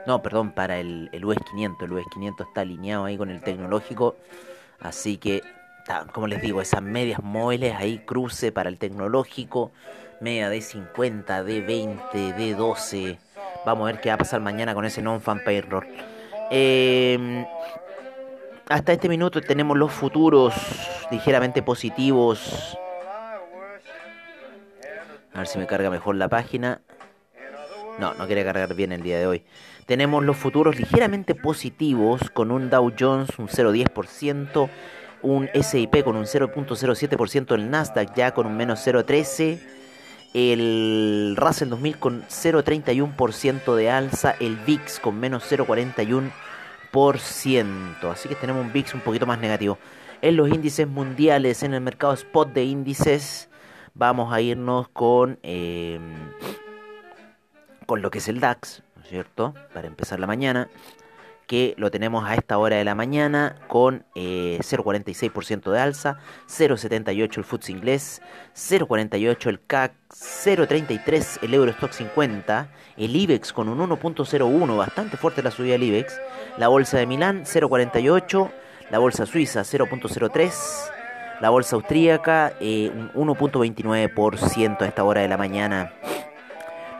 No, 0.06 0.22
perdón, 0.22 0.52
para 0.52 0.78
el, 0.80 1.10
el 1.12 1.26
US 1.26 1.38
500. 1.52 1.86
El 1.88 1.94
US 1.94 2.06
500 2.14 2.48
está 2.48 2.62
alineado 2.62 3.06
ahí 3.06 3.18
con 3.18 3.30
el 3.30 3.42
tecnológico. 3.42 4.16
Así 4.80 5.18
que, 5.18 5.42
como 6.14 6.28
les 6.28 6.42
digo, 6.42 6.62
esas 6.62 6.82
medias 6.82 7.24
móviles 7.24 7.76
ahí 7.76 8.00
cruce 8.00 8.52
para 8.52 8.70
el 8.70 8.78
tecnológico. 8.78 9.72
Media 10.22 10.50
de 10.50 10.62
50, 10.62 11.44
de 11.44 11.62
20, 11.62 12.34
de 12.34 12.54
12. 12.54 13.18
Vamos 13.66 13.90
a 13.90 13.92
ver 13.92 14.02
qué 14.02 14.10
va 14.10 14.16
a 14.16 14.20
pasar 14.20 14.42
mañana 14.42 14.74
con 14.74 14.86
ese 14.86 15.02
non-fan 15.02 15.44
payroll. 15.44 15.88
Eh, 16.52 17.46
hasta 18.70 18.94
este 18.94 19.10
minuto 19.10 19.42
tenemos 19.42 19.78
los 19.78 19.92
futuros 19.92 20.54
ligeramente 21.12 21.62
positivos. 21.62 22.78
A 25.34 25.40
ver 25.40 25.48
si 25.48 25.58
me 25.58 25.68
carga 25.68 25.90
mejor 25.90 26.16
la 26.16 26.30
página. 26.30 26.82
No, 28.00 28.14
no 28.14 28.26
quiere 28.26 28.44
cargar 28.44 28.74
bien 28.76 28.92
el 28.92 29.02
día 29.02 29.20
de 29.20 29.28
hoy. 29.28 29.44
Tenemos 29.86 30.24
los 30.24 30.36
futuros 30.36 30.78
ligeramente 30.78 31.36
positivos 31.36 32.30
con 32.32 32.52
un 32.52 32.70
Dow 32.70 32.92
Jones 32.98 33.30
un 33.38 33.48
0,10%, 33.48 34.70
un 35.22 35.50
SIP 35.54 36.04
con 36.04 36.18
un 36.18 36.26
0.07%, 36.26 37.56
el 37.56 37.70
Nasdaq 37.70 38.14
ya 38.16 38.34
con 38.34 38.48
un 38.48 38.58
menos 38.58 38.86
0.13%, 38.86 39.60
el 40.34 41.36
Russell 41.38 41.70
2000 41.70 41.98
con 41.98 42.24
0.31% 42.24 43.76
de 43.76 43.90
alza, 43.90 44.36
el 44.42 44.58
VIX 44.58 45.00
con 45.00 45.18
menos 45.18 45.50
0.41%. 45.50 48.12
Así 48.12 48.28
que 48.28 48.36
tenemos 48.36 48.66
un 48.66 48.74
VIX 48.74 48.96
un 48.96 49.02
poquito 49.02 49.26
más 49.26 49.40
negativo. 49.40 49.78
En 50.22 50.36
los 50.36 50.50
índices 50.50 50.88
mundiales, 50.88 51.64
en 51.64 51.74
el 51.74 51.80
mercado 51.80 52.12
spot 52.14 52.52
de 52.52 52.66
índices, 52.66 53.48
vamos 53.94 54.34
a 54.34 54.42
irnos 54.42 54.90
con, 54.90 55.40
eh, 55.44 56.00
con 57.86 58.02
lo 58.02 58.12
que 58.12 58.20
es 58.20 58.28
el 58.28 58.40
DAX, 58.40 58.84
¿no 58.96 59.04
es 59.04 59.10
cierto? 59.10 59.54
Para 59.74 59.88
empezar 59.88 60.20
la 60.20 60.28
mañana 60.28 60.70
que 61.48 61.76
lo 61.78 61.92
tenemos 61.92 62.28
a 62.28 62.36
esta 62.36 62.58
hora 62.58 62.78
de 62.78 62.84
la 62.84 62.96
mañana 62.96 63.56
con 63.68 64.04
0,46% 64.16 65.68
eh, 65.68 65.72
de 65.72 65.80
alza, 65.80 66.18
0,78 66.48 67.38
el 67.38 67.44
FTSE 67.44 67.72
inglés, 67.72 68.22
0,48 68.56 69.48
el 69.48 69.62
CAC, 69.66 69.94
0,33 70.10 71.40
el 71.44 71.54
Eurostock 71.54 71.92
50, 71.92 72.70
el 72.98 73.16
IBEX 73.16 73.54
con 73.54 73.70
un 73.70 73.80
1,01, 73.80 74.78
bastante 74.78 75.18
fuerte 75.18 75.44
la 75.44 75.52
subida 75.52 75.74
del 75.74 75.84
IBEX, 75.84 76.20
la 76.58 76.68
bolsa 76.68 76.98
de 76.98 77.06
Milán 77.06 77.44
0,48, 77.44 78.52
la 78.90 79.00
bolsa 79.00 79.26
suiza 79.26 79.62
0,03, 79.62 80.92
la 81.42 81.50
bolsa 81.50 81.76
austríaca 81.76 82.54
eh, 82.60 82.92
un 83.14 83.28
1,29% 83.28 84.82
a 84.82 84.86
esta 84.88 85.04
hora 85.04 85.22
de 85.22 85.28
la 85.28 85.38
mañana. 85.38 85.94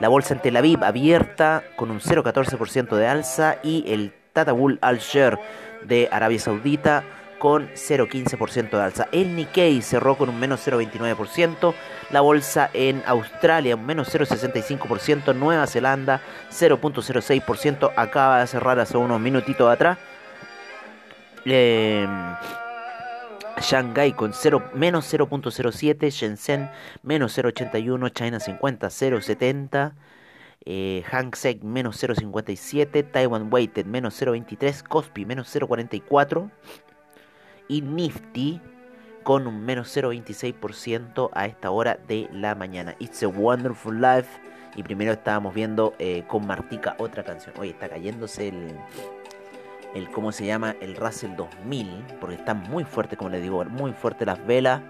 La 0.00 0.08
bolsa 0.08 0.34
en 0.34 0.40
Tel 0.40 0.56
Aviv 0.56 0.84
abierta 0.84 1.64
con 1.74 1.90
un 1.90 2.00
0,14% 2.00 2.96
de 2.96 3.06
alza 3.06 3.56
y 3.62 3.84
el 3.90 4.12
Tata 4.34 4.52
Bull 4.52 4.78
Al 4.82 4.98
Share 4.98 5.38
de 5.84 6.08
Arabia 6.12 6.38
Saudita 6.38 7.04
con 7.38 7.68
0,15% 7.70 8.70
de 8.70 8.82
alza. 8.82 9.08
El 9.12 9.34
Nikkei 9.34 9.80
cerró 9.80 10.16
con 10.16 10.28
un 10.28 10.38
menos 10.38 10.66
0,29%. 10.66 11.74
La 12.10 12.20
bolsa 12.20 12.70
en 12.74 13.02
Australia 13.06 13.76
un 13.76 13.86
menos 13.86 14.14
0,65%. 14.14 15.34
Nueva 15.34 15.66
Zelanda 15.66 16.20
0,06%. 16.50 17.92
Acaba 17.96 18.40
de 18.40 18.46
cerrar 18.46 18.78
hace 18.78 18.98
unos 18.98 19.20
minutitos 19.20 19.70
atrás. 19.72 19.98
Eh, 21.46 22.06
Shanghai 23.60 24.12
con 24.12 24.32
0, 24.32 24.70
menos 24.74 25.12
0.07, 25.12 26.10
Shenzhen 26.10 26.70
menos 27.02 27.36
0.81, 27.36 28.12
China 28.12 28.40
50 28.40 28.88
0.70, 28.88 29.92
eh, 30.64 31.02
Hang 31.10 31.34
Seng 31.34 31.60
menos 31.64 32.02
0.57, 32.02 33.10
Taiwan 33.10 33.52
Weighted 33.52 33.86
menos 33.86 34.20
0.23, 34.20 34.82
Kospi 34.82 35.24
menos 35.24 35.54
0.44 35.54 36.50
y 37.68 37.82
Nifty 37.82 38.60
con 39.22 39.46
un 39.46 39.64
menos 39.64 39.96
0.26% 39.96 41.30
a 41.32 41.46
esta 41.46 41.70
hora 41.70 41.98
de 42.06 42.28
la 42.32 42.54
mañana. 42.54 42.94
It's 43.00 43.22
a 43.22 43.28
Wonderful 43.28 44.00
Life. 44.00 44.28
Y 44.76 44.82
primero 44.82 45.12
estábamos 45.12 45.54
viendo 45.54 45.94
eh, 45.98 46.24
con 46.28 46.46
Martica 46.46 46.94
otra 46.98 47.24
canción. 47.24 47.54
Oye, 47.58 47.70
está 47.70 47.88
cayéndose 47.88 48.48
el, 48.48 48.76
el, 49.96 50.10
¿cómo 50.10 50.32
se 50.32 50.46
llama? 50.46 50.76
El 50.80 50.96
Russell 50.96 51.36
2000, 51.36 52.04
porque 52.20 52.36
está 52.36 52.54
muy 52.54 52.84
fuerte, 52.84 53.16
como 53.16 53.30
les 53.30 53.42
digo, 53.42 53.64
muy 53.64 53.92
fuerte 53.92 54.26
las 54.26 54.44
velas 54.46 54.82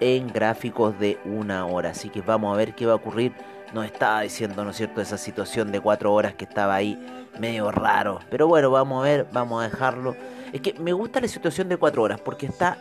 en 0.00 0.28
gráficos 0.28 0.98
de 0.98 1.18
una 1.24 1.66
hora. 1.66 1.90
Así 1.90 2.08
que 2.08 2.20
vamos 2.20 2.54
a 2.54 2.56
ver 2.56 2.74
qué 2.74 2.86
va 2.86 2.92
a 2.92 2.96
ocurrir 2.96 3.32
nos 3.72 3.84
estaba 3.84 4.22
diciendo, 4.22 4.64
¿no 4.64 4.70
es 4.70 4.76
cierto?, 4.76 5.00
esa 5.00 5.18
situación 5.18 5.70
de 5.72 5.80
cuatro 5.80 6.12
horas 6.12 6.34
que 6.34 6.44
estaba 6.44 6.74
ahí 6.74 6.98
medio 7.38 7.70
raro. 7.70 8.20
Pero 8.30 8.48
bueno, 8.48 8.70
vamos 8.70 9.00
a 9.00 9.04
ver, 9.08 9.26
vamos 9.32 9.62
a 9.62 9.68
dejarlo. 9.68 10.16
Es 10.52 10.60
que 10.60 10.74
me 10.74 10.92
gusta 10.92 11.20
la 11.20 11.28
situación 11.28 11.68
de 11.68 11.76
cuatro 11.76 12.02
horas 12.02 12.20
porque 12.20 12.46
está 12.46 12.78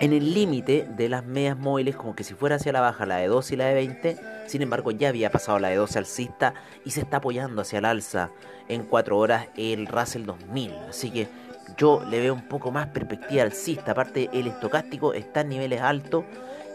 en 0.00 0.12
el 0.12 0.34
límite 0.34 0.86
de 0.96 1.08
las 1.08 1.24
medias 1.24 1.56
móviles, 1.56 1.96
como 1.96 2.14
que 2.14 2.24
si 2.24 2.34
fuera 2.34 2.56
hacia 2.56 2.72
la 2.72 2.80
baja 2.80 3.06
la 3.06 3.16
de 3.16 3.28
12 3.28 3.54
y 3.54 3.56
la 3.56 3.66
de 3.66 3.74
20. 3.74 4.16
Sin 4.46 4.62
embargo, 4.62 4.90
ya 4.90 5.08
había 5.08 5.30
pasado 5.30 5.58
la 5.58 5.68
de 5.68 5.76
12 5.76 5.98
alcista 5.98 6.54
y 6.84 6.90
se 6.90 7.00
está 7.00 7.18
apoyando 7.18 7.62
hacia 7.62 7.78
el 7.78 7.84
alza 7.86 8.30
en 8.68 8.84
cuatro 8.84 9.18
horas 9.18 9.46
el 9.56 9.86
Russell 9.86 10.24
2000. 10.24 10.72
Así 10.88 11.10
que 11.10 11.28
yo 11.76 12.02
le 12.08 12.20
veo 12.20 12.34
un 12.34 12.46
poco 12.48 12.70
más 12.70 12.88
perspectiva 12.88 13.42
alcista. 13.42 13.92
Aparte, 13.92 14.28
el 14.32 14.46
estocástico 14.48 15.14
está 15.14 15.40
en 15.40 15.48
niveles 15.48 15.80
altos 15.80 16.24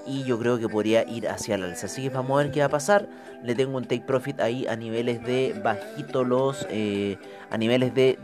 y 0.07 0.23
yo 0.23 0.39
creo 0.39 0.57
que 0.57 0.67
podría 0.67 1.07
ir 1.07 1.27
hacia 1.29 1.55
el 1.55 1.63
alza. 1.63 1.85
Así 1.85 2.01
que 2.03 2.09
vamos 2.09 2.39
a 2.39 2.43
ver 2.43 2.51
qué 2.51 2.61
va 2.61 2.65
a 2.67 2.69
pasar. 2.69 3.07
Le 3.43 3.55
tengo 3.55 3.77
un 3.77 3.83
take 3.83 4.01
profit 4.01 4.39
ahí 4.39 4.67
a 4.67 4.75
niveles 4.75 5.23
de 5.23 5.59
bajito 5.63 6.23
los 6.23 6.65
eh, 6.69 7.17
a 7.49 7.57
niveles 7.57 7.93
de 7.93 8.17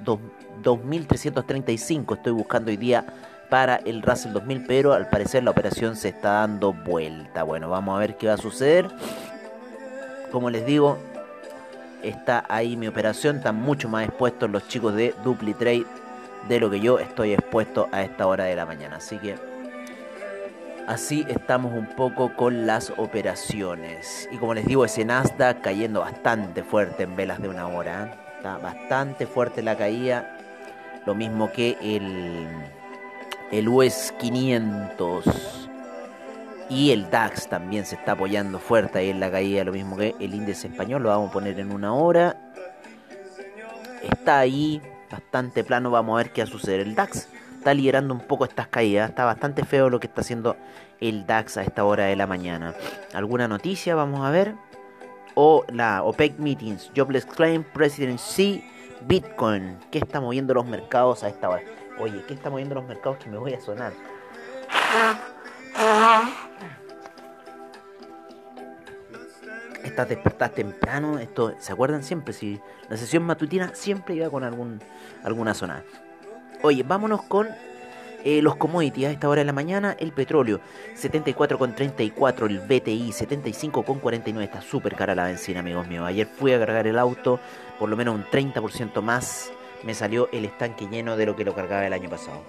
2335. 0.63 2.15
Estoy 2.15 2.33
buscando 2.33 2.71
hoy 2.71 2.77
día 2.77 3.05
para 3.49 3.77
el 3.77 4.01
Russell 4.01 4.33
2000, 4.33 4.65
pero 4.67 4.93
al 4.93 5.09
parecer 5.09 5.43
la 5.43 5.51
operación 5.51 5.95
se 5.95 6.09
está 6.09 6.31
dando 6.31 6.73
vuelta. 6.73 7.43
Bueno, 7.43 7.69
vamos 7.69 7.95
a 7.95 7.99
ver 7.99 8.17
qué 8.17 8.27
va 8.27 8.33
a 8.33 8.37
suceder. 8.37 8.89
Como 10.31 10.49
les 10.49 10.65
digo, 10.65 10.97
está 12.03 12.45
ahí 12.49 12.75
mi 12.75 12.87
operación, 12.87 13.37
están 13.37 13.55
mucho 13.55 13.89
más 13.89 14.07
expuestos 14.07 14.49
los 14.49 14.67
chicos 14.67 14.95
de 14.95 15.13
DupliTrade 15.23 15.85
de 16.47 16.59
lo 16.59 16.69
que 16.69 16.79
yo 16.79 16.99
estoy 16.99 17.33
expuesto 17.33 17.89
a 17.91 18.03
esta 18.03 18.27
hora 18.27 18.45
de 18.45 18.55
la 18.55 18.65
mañana. 18.65 18.97
Así 18.97 19.17
que 19.17 19.35
Así 20.87 21.25
estamos 21.27 21.73
un 21.73 21.85
poco 21.85 22.33
con 22.33 22.65
las 22.65 22.93
operaciones. 22.95 24.29
Y 24.31 24.37
como 24.37 24.53
les 24.53 24.65
digo, 24.65 24.85
ese 24.85 25.03
Nasdaq 25.03 25.59
cayendo 25.59 25.99
bastante 25.99 26.63
fuerte 26.63 27.03
en 27.03 27.17
velas 27.17 27.41
de 27.41 27.49
una 27.49 27.67
hora. 27.67 28.05
¿eh? 28.05 28.11
Está 28.37 28.57
bastante 28.57 29.27
fuerte 29.27 29.61
la 29.61 29.75
caída. 29.75 30.37
Lo 31.05 31.13
mismo 31.13 31.51
que 31.51 31.77
el, 31.81 32.47
el 33.51 33.69
US 33.69 34.13
500. 34.19 35.25
Y 36.69 36.91
el 36.91 37.09
DAX 37.09 37.47
también 37.47 37.85
se 37.85 37.95
está 37.95 38.11
apoyando 38.13 38.59
fuerte 38.59 38.99
ahí 38.99 39.09
en 39.09 39.19
la 39.19 39.31
caída. 39.31 39.63
Lo 39.63 39.71
mismo 39.71 39.95
que 39.95 40.15
el 40.19 40.33
índice 40.33 40.67
español. 40.67 41.03
Lo 41.03 41.09
vamos 41.09 41.29
a 41.29 41.33
poner 41.33 41.59
en 41.59 41.71
una 41.71 41.93
hora. 41.93 42.51
Está 44.03 44.39
ahí. 44.39 44.81
Bastante 45.09 45.63
plano. 45.63 45.91
Vamos 45.91 46.15
a 46.15 46.23
ver 46.23 46.33
qué 46.33 46.41
va 46.41 46.47
a 46.47 46.51
suceder. 46.51 46.81
El 46.81 46.95
DAX 46.95 47.29
está 47.57 47.73
liderando 47.73 48.13
un 48.13 48.19
poco 48.19 48.43
estas 48.43 48.67
caídas. 48.67 49.09
Está 49.09 49.23
bastante 49.23 49.63
feo 49.63 49.89
lo 49.89 49.99
que 49.99 50.07
está 50.07 50.21
haciendo 50.21 50.57
el 50.99 51.25
DAX 51.25 51.55
a 51.57 51.63
esta 51.63 51.85
hora 51.85 52.05
de 52.05 52.17
la 52.17 52.27
mañana. 52.27 52.73
¿Alguna 53.13 53.47
noticia? 53.47 53.95
Vamos 53.95 54.25
a 54.25 54.29
ver. 54.29 54.55
O 55.35 55.63
la 55.71 56.03
OPEC 56.03 56.39
Meetings, 56.39 56.91
Jobless 56.95 57.25
Claim, 57.25 57.63
Presidency, 57.63 58.65
Bitcoin. 59.01 59.77
¿Qué 59.91 59.99
está 59.99 60.19
moviendo 60.19 60.53
los 60.53 60.65
mercados 60.65 61.23
a 61.23 61.29
esta 61.29 61.47
hora? 61.47 61.61
Oye, 61.99 62.23
¿qué 62.27 62.33
está 62.33 62.49
moviendo 62.49 62.75
los 62.75 62.85
mercados 62.85 63.17
que 63.17 63.29
me 63.29 63.37
voy 63.37 63.53
a 63.53 63.59
sonar? 63.59 63.93
Estás 69.83 70.09
despertadas 70.09 70.53
temprano, 70.53 71.17
esto, 71.17 71.55
¿se 71.59 71.71
acuerdan 71.71 72.03
siempre? 72.03 72.33
Si 72.33 72.59
la 72.89 72.97
sesión 72.97 73.23
matutina 73.23 73.73
siempre 73.73 74.15
iba 74.15 74.29
con 74.29 74.43
algún, 74.43 74.79
alguna 75.23 75.53
zona. 75.53 75.83
Oye, 76.61 76.83
vámonos 76.83 77.23
con 77.23 77.47
eh, 78.23 78.41
los 78.41 78.55
commodities 78.57 79.07
a 79.07 79.11
esta 79.11 79.29
hora 79.29 79.39
de 79.39 79.45
la 79.45 79.53
mañana. 79.53 79.95
El 79.97 80.11
petróleo 80.11 80.59
74,34. 80.95 82.45
El 82.45 82.59
BTI 82.59 83.11
75,49. 83.11 84.41
Está 84.41 84.61
súper 84.61 84.95
cara 84.95 85.15
la 85.15 85.25
benzina, 85.25 85.61
amigos 85.61 85.87
míos. 85.87 86.05
Ayer 86.05 86.27
fui 86.27 86.51
a 86.51 86.59
cargar 86.59 86.87
el 86.87 86.99
auto, 86.99 87.39
por 87.79 87.89
lo 87.89 87.95
menos 87.95 88.15
un 88.15 88.25
30% 88.25 89.01
más. 89.01 89.51
Me 89.83 89.93
salió 89.93 90.29
el 90.31 90.45
estanque 90.45 90.87
lleno 90.87 91.15
de 91.15 91.25
lo 91.25 91.35
que 91.35 91.45
lo 91.45 91.53
cargaba 91.53 91.85
el 91.85 91.93
año 91.93 92.09
pasado. 92.09 92.41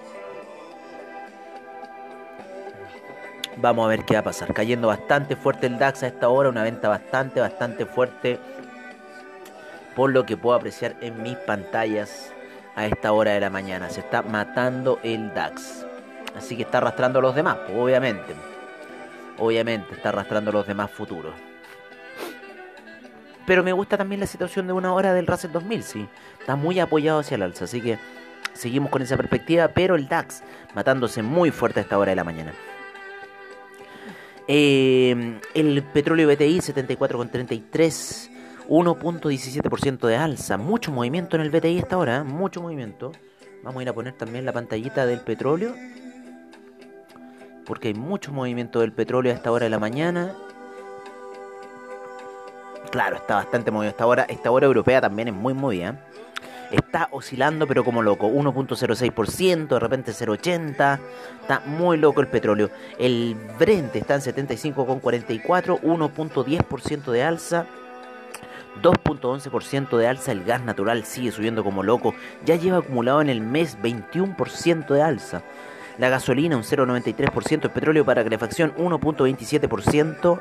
Vamos 3.57 3.87
a 3.87 3.89
ver 3.89 4.05
qué 4.05 4.15
va 4.15 4.21
a 4.21 4.25
pasar. 4.25 4.55
Cayendo 4.55 4.89
bastante 4.89 5.35
fuerte 5.35 5.67
el 5.67 5.79
DAX 5.79 6.05
a 6.05 6.07
esta 6.07 6.29
hora. 6.29 6.49
Una 6.49 6.63
venta 6.63 6.89
bastante, 6.89 7.41
bastante 7.41 7.87
fuerte. 7.87 8.39
Por 9.97 10.11
lo 10.11 10.25
que 10.25 10.37
puedo 10.37 10.57
apreciar 10.57 10.95
en 11.01 11.23
mis 11.23 11.37
pantallas 11.39 12.33
a 12.77 12.87
esta 12.87 13.13
hora 13.13 13.33
de 13.33 13.41
la 13.41 13.51
mañana. 13.51 13.91
Se 13.91 14.01
está 14.01 14.23
matando 14.23 15.01
el 15.03 15.35
DAX. 15.35 15.85
Así 16.37 16.57
que 16.57 16.63
está 16.63 16.79
arrastrando 16.79 17.19
a 17.19 17.23
los 17.23 17.35
demás, 17.35 17.59
pues, 17.67 17.77
obviamente. 17.77 18.35
Obviamente 19.39 19.95
está 19.95 20.11
arrastrando 20.11 20.51
a 20.51 20.55
los 20.55 20.67
demás 20.67 20.91
futuros. 20.91 21.48
Pero 23.49 23.65
me 23.65 23.73
gusta 23.73 23.97
también 23.97 24.21
la 24.21 24.27
situación 24.27 24.67
de 24.67 24.75
una 24.75 24.93
hora 24.93 25.15
del 25.15 25.27
Russell 25.27 25.51
2000, 25.51 25.83
sí. 25.83 26.07
Está 26.39 26.55
muy 26.55 26.79
apoyado 26.81 27.21
hacia 27.21 27.37
el 27.37 27.43
alza, 27.43 27.65
así 27.65 27.81
que 27.81 27.99
seguimos 28.53 28.91
con 28.91 29.01
esa 29.01 29.17
perspectiva. 29.17 29.69
Pero 29.69 29.95
el 29.95 30.07
DAX 30.07 30.43
matándose 30.75 31.23
muy 31.23 31.51
fuerte 31.51 31.81
a 31.81 31.83
esta 31.83 31.99
hora 31.99 32.11
de 32.11 32.17
la 32.17 32.25
mañana. 32.25 32.53
Eh, 34.47 35.41
el 35.55 35.83
petróleo 35.83 36.29
BTI 36.29 36.59
74,33 36.59 38.29
1.17% 38.69 40.07
de 40.07 40.17
alza. 40.17 40.59
Mucho 40.59 40.93
movimiento 40.93 41.37
en 41.37 41.43
el 41.43 41.49
BTI 41.49 41.79
hasta 41.79 41.97
ahora, 41.97 42.19
¿eh? 42.19 42.25
mucho 42.25 42.61
movimiento. 42.61 43.13
Vamos 43.63 43.81
a 43.81 43.83
ir 43.83 43.89
a 43.89 43.95
poner 43.95 44.13
también 44.13 44.45
la 44.45 44.53
pantallita 44.53 45.07
del 45.07 45.21
petróleo. 45.21 45.75
Porque 47.65 47.89
hay 47.89 47.95
mucho 47.95 48.31
movimiento 48.31 48.81
del 48.81 48.93
petróleo 48.93 49.33
a 49.33 49.37
esta 49.37 49.51
hora 49.51 49.65
de 49.65 49.71
la 49.71 49.79
mañana. 49.79 50.37
Claro, 52.91 53.17
está 53.17 53.37
bastante 53.37 53.71
movido. 53.71 53.91
Esta 53.91 54.07
hora, 54.07 54.25
esta 54.29 54.51
hora 54.51 54.67
europea 54.67 55.01
también 55.01 55.29
es 55.29 55.35
muy 55.35 55.55
movida. 55.55 56.01
Está 56.71 57.09
oscilando 57.13 57.67
pero 57.67 57.85
como 57.85 58.03
loco. 58.03 58.29
1.06%, 58.29 59.69
de 59.69 59.79
repente 59.79 60.13
0.80. 60.13 60.99
Está 61.41 61.61
muy 61.67 61.97
loco 61.97 62.21
el 62.21 62.29
petróleo. 62.29 62.71
El 62.99 63.37
Brent 63.59 63.97
está 63.97 64.15
en 64.17 64.21
75.44, 64.21 65.81
1.10% 65.81 67.13
de 67.13 67.23
alza. 67.23 67.67
2.11% 68.83 69.97
de 69.97 70.07
alza, 70.07 70.31
el 70.31 70.45
gas 70.45 70.63
natural 70.63 71.05
sigue 71.05 71.33
subiendo 71.33 71.65
como 71.65 71.83
loco, 71.83 72.15
ya 72.45 72.55
lleva 72.55 72.79
acumulado 72.79 73.21
en 73.21 73.29
el 73.29 73.41
mes 73.41 73.77
21% 73.83 74.87
de 74.87 75.03
alza. 75.03 75.43
La 75.99 76.09
gasolina 76.09 76.57
un 76.57 76.63
0.93%, 76.63 77.65
el 77.65 77.71
petróleo 77.71 78.05
para 78.05 78.23
calefacción 78.23 78.73
1.27%, 78.77 80.41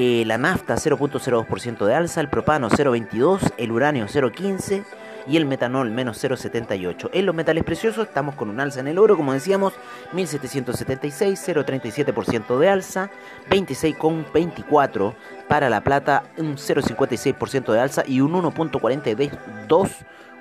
eh, 0.00 0.22
la 0.24 0.38
nafta 0.38 0.76
0.02% 0.76 1.84
de 1.84 1.92
alza, 1.92 2.20
el 2.20 2.28
propano 2.28 2.70
0.22%, 2.70 3.54
el 3.56 3.72
uranio 3.72 4.06
0.15% 4.06 4.84
y 5.26 5.36
el 5.36 5.44
metanol 5.44 5.90
menos 5.90 6.22
0,78. 6.22 7.10
En 7.12 7.26
los 7.26 7.34
metales 7.34 7.64
preciosos 7.64 8.06
estamos 8.06 8.36
con 8.36 8.48
un 8.48 8.60
alza 8.60 8.78
en 8.78 8.86
el 8.86 8.96
oro, 8.96 9.16
como 9.16 9.32
decíamos, 9.32 9.72
1776, 10.12 11.48
0,37% 11.48 12.58
de 12.60 12.68
alza, 12.68 13.10
26,24 13.50 15.16
para 15.48 15.68
la 15.68 15.82
plata, 15.82 16.22
un 16.36 16.58
0,56% 16.58 17.72
de 17.72 17.80
alza 17.80 18.04
y 18.06 18.20
un 18.20 18.34
1,42 18.34 19.90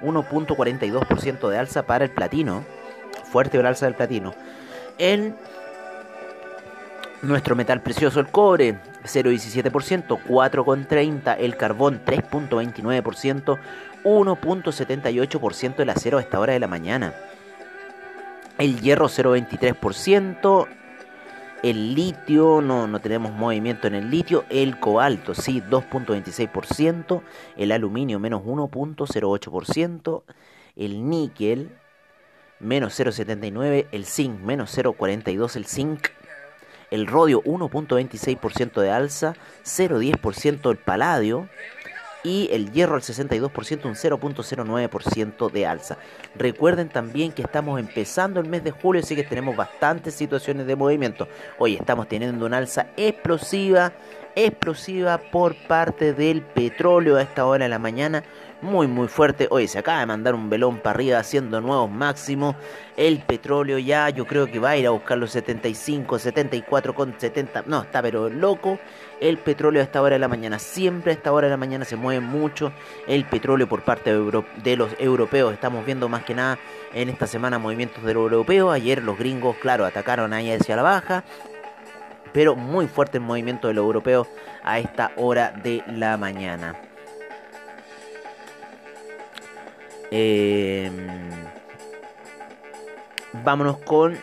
1.42% 0.04 1.50
de 1.50 1.58
alza 1.58 1.88
para 1.88 2.06
el 2.06 2.12
platino. 2.12 2.64
Fuerte 3.32 3.58
el 3.58 3.66
alza 3.66 3.88
del 3.88 3.96
platino. 3.96 4.36
En 5.00 5.36
nuestro 7.22 7.56
metal 7.56 7.82
precioso, 7.82 8.20
el 8.20 8.28
cobre, 8.28 8.80
0,17%, 9.04 10.20
4,30%, 10.28 11.36
el 11.40 11.58
carbón, 11.58 12.02
3,29%, 12.06 13.60
1.78% 14.04 15.80
el 15.80 15.90
acero 15.90 16.18
a 16.18 16.22
esta 16.22 16.40
hora 16.40 16.54
de 16.54 16.60
la 16.60 16.68
mañana. 16.68 17.14
El 18.58 18.80
hierro 18.82 19.08
0.23%. 19.08 20.68
El 21.64 21.96
litio, 21.96 22.62
no, 22.62 22.86
no 22.88 23.00
tenemos 23.00 23.32
movimiento 23.32 23.88
en 23.88 23.96
el 23.96 24.10
litio. 24.12 24.46
El 24.50 24.80
cobalto, 24.80 25.34
sí, 25.34 25.62
2.26%. 25.62 27.22
El 27.56 27.72
aluminio, 27.72 28.20
menos 28.20 28.44
1.08%. 28.44 30.24
El 30.76 31.10
níquel, 31.10 31.72
menos 32.60 33.00
0.79%. 33.00 33.88
El 33.92 34.06
zinc, 34.06 34.40
menos 34.40 34.78
0.42%. 34.78 35.56
El 35.56 35.66
zinc. 35.66 36.08
El 36.92 37.08
rodio, 37.08 37.44
1.26% 37.44 38.82
de 38.82 38.92
alza. 38.92 39.36
0.10% 39.64 40.72
el 40.72 40.78
paladio 40.78 41.50
y 42.24 42.50
el 42.52 42.72
hierro 42.72 42.96
al 42.96 43.02
62%, 43.02 43.86
un 43.86 43.96
0.09% 43.96 45.52
de 45.52 45.66
alza. 45.66 45.98
Recuerden 46.36 46.90
también 46.90 47.32
que 47.32 47.42
estamos 47.42 47.80
empezando 47.80 48.40
el 48.40 48.50
mes 48.50 48.64
de 48.64 48.72
julio, 48.72 49.02
así 49.02 49.16
que 49.16 49.24
tenemos 49.24 49.56
bastantes 49.56 50.14
situaciones 50.14 50.68
de 50.68 50.76
movimiento. 50.76 51.28
Hoy 51.58 51.76
estamos 51.76 52.08
teniendo 52.08 52.46
una 52.46 52.58
alza 52.58 52.88
explosiva, 52.98 53.94
explosiva 54.36 55.18
por 55.18 55.56
parte 55.68 56.14
del 56.14 56.42
petróleo 56.42 57.16
a 57.16 57.22
esta 57.22 57.46
hora 57.46 57.66
de 57.66 57.70
la 57.70 57.80
mañana 57.80 58.24
muy 58.62 58.88
muy 58.88 59.08
fuerte. 59.08 59.48
Hoy 59.50 59.68
se 59.68 59.80
acaba 59.80 60.00
de 60.00 60.06
mandar 60.06 60.36
un 60.36 60.50
velón 60.50 60.80
para 60.80 60.96
arriba 60.96 61.20
haciendo 61.20 61.62
nuevos 61.62 61.90
máximos. 61.90 62.56
El 62.96 63.20
petróleo 63.20 63.78
ya 63.78 64.10
yo 64.10 64.26
creo 64.26 64.48
que 64.48 64.60
va 64.60 64.72
a 64.72 64.78
ir 64.78 64.88
a 64.88 64.92
buscar 64.92 65.18
los 65.18 65.32
75, 65.32 66.20
74 66.20 66.96
con 66.96 67.14
70. 67.18 67.64
No, 67.68 67.84
está 67.84 68.02
pero 68.02 68.30
loco. 68.30 68.80
El 69.20 69.38
petróleo 69.38 69.82
a 69.82 69.84
esta 69.84 70.02
hora 70.02 70.16
de 70.16 70.20
la 70.20 70.28
mañana. 70.28 70.60
Siempre 70.60 71.12
a 71.12 71.16
esta 71.16 71.32
hora 71.32 71.48
de 71.48 71.52
la 71.52 71.58
mañana 71.58 71.86
se 71.86 71.96
mueve 71.96 72.22
mucho 72.22 72.72
el 73.08 73.26
petróleo 73.26 73.68
por 73.68 73.84
parte 73.84 74.12
de, 74.14 74.76
los 74.78 74.90
europeos. 75.00 75.54
Estamos 75.54 75.86
viendo 75.86 76.10
más 76.10 76.24
que 76.24 76.36
nada 76.36 76.58
en 76.94 77.10
esta 77.10 77.28
semana 77.28 77.60
movimientos 77.60 78.04
de 78.04 78.14
los 78.14 78.24
europeos. 78.24 78.74
Ayer 78.74 79.04
los 79.04 79.18
gringos, 79.18 79.58
claro, 79.58 79.86
atacaron 79.86 80.34
ahí 80.34 80.52
hacia 80.52 80.76
la 80.76 80.84
baja 80.84 81.24
pero 82.34 82.56
muy 82.56 82.88
fuerte 82.88 83.18
el 83.18 83.24
movimiento 83.24 83.68
de 83.68 83.74
los 83.74 83.84
europeos 83.84 84.28
a 84.64 84.78
esta 84.78 85.12
hora 85.16 85.52
de 85.52 85.84
la 85.88 86.18
mañana. 86.18 86.87
Vámonos 93.44 93.78
con. 93.78 94.18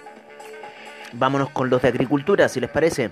Vámonos 1.12 1.50
con 1.50 1.70
los 1.70 1.82
de 1.82 1.88
agricultura, 1.88 2.48
si 2.48 2.60
les 2.60 2.70
parece. 2.70 3.10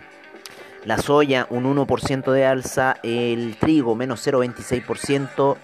La 0.85 0.99
soya, 0.99 1.47
un 1.51 1.65
1% 1.65 2.33
de 2.33 2.45
alza. 2.45 2.97
El 3.03 3.57
trigo, 3.57 3.95
menos 3.95 4.27
0,26%. 4.27 5.57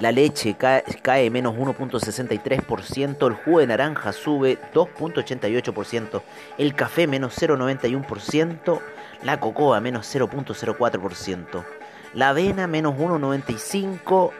La 0.00 0.12
leche 0.12 0.54
cae, 0.54 0.84
cae 1.02 1.28
menos 1.28 1.56
1.63%, 1.56 3.26
el 3.26 3.34
jugo 3.34 3.58
de 3.58 3.66
naranja 3.66 4.12
sube 4.12 4.56
2.88%, 4.72 6.22
el 6.56 6.74
café 6.76 7.08
menos 7.08 7.36
0.91%, 7.36 8.80
la 9.24 9.40
cocoa 9.40 9.80
menos 9.80 10.06
0.04%, 10.14 11.64
la 12.14 12.28
avena 12.28 12.68
menos 12.68 12.94
1.95%, 12.94 14.30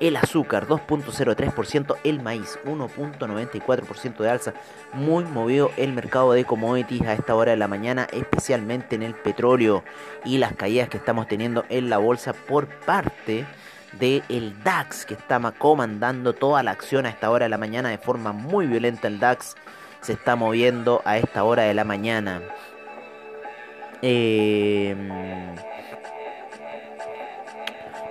el 0.00 0.16
azúcar 0.16 0.66
2.03%, 0.66 1.96
el 2.04 2.22
maíz 2.22 2.58
1.94% 2.64 4.16
de 4.18 4.30
alza. 4.30 4.54
Muy 4.92 5.24
movido 5.24 5.70
el 5.76 5.92
mercado 5.92 6.32
de 6.32 6.44
commodities 6.44 7.02
a 7.02 7.14
esta 7.14 7.34
hora 7.34 7.52
de 7.52 7.56
la 7.56 7.68
mañana, 7.68 8.06
especialmente 8.12 8.96
en 8.96 9.02
el 9.02 9.14
petróleo 9.14 9.84
y 10.24 10.38
las 10.38 10.54
caídas 10.54 10.88
que 10.88 10.98
estamos 10.98 11.28
teniendo 11.28 11.64
en 11.68 11.90
la 11.90 11.98
bolsa 11.98 12.32
por 12.32 12.68
parte 12.68 13.46
del 13.98 14.22
el 14.28 14.62
DAX 14.62 15.06
que 15.06 15.14
está 15.14 15.40
comandando 15.52 16.34
toda 16.34 16.62
la 16.62 16.72
acción 16.72 17.06
a 17.06 17.08
esta 17.08 17.30
hora 17.30 17.46
de 17.46 17.50
la 17.50 17.58
mañana 17.58 17.88
de 17.88 17.98
forma 17.98 18.32
muy 18.32 18.66
violenta. 18.66 19.08
El 19.08 19.18
DAX 19.18 19.54
se 20.00 20.12
está 20.12 20.36
moviendo 20.36 21.02
a 21.04 21.16
esta 21.16 21.44
hora 21.44 21.62
de 21.62 21.74
la 21.74 21.84
mañana. 21.84 22.42
Em, 24.02 25.08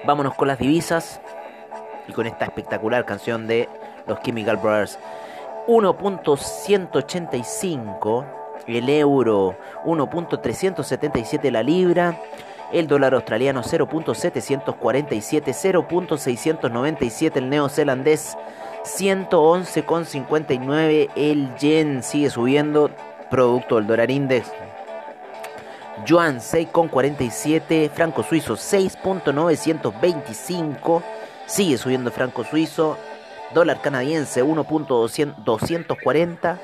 vámonos 0.06 0.34
con 0.34 0.48
las 0.48 0.58
divisas 0.58 1.22
y 2.08 2.14
con 2.14 2.28
esta 2.28 2.46
espectacular 2.46 3.04
canción 3.06 3.48
de 3.48 3.68
los 4.08 4.22
Chemical 4.22 4.58
Brothers. 4.58 5.00
1.185 5.68 8.26
el 8.68 8.90
euro, 8.90 9.56
1.377 9.86 11.50
la 11.52 11.64
libra, 11.64 12.20
el 12.72 12.88
dólar 12.88 13.14
australiano 13.14 13.62
0.747, 13.64 15.54
0.697 15.54 17.38
el 17.38 17.50
neozelandés, 17.50 18.38
111,59 18.84 21.10
el 21.16 21.56
yen 21.56 22.04
sigue 22.04 22.30
subiendo, 22.30 22.92
producto 23.30 23.78
del 23.78 23.88
dólar 23.88 24.12
index. 24.12 24.52
Yuan 26.06 26.40
6,47, 26.40 27.90
franco 27.90 28.22
suizo 28.24 28.56
6.925 28.56 31.02
Sigue 31.46 31.78
subiendo 31.78 32.10
el 32.10 32.16
franco 32.16 32.44
suizo. 32.44 32.98
Dólar 33.54 33.82
canadiense 33.82 34.44
1.240. 34.44 36.58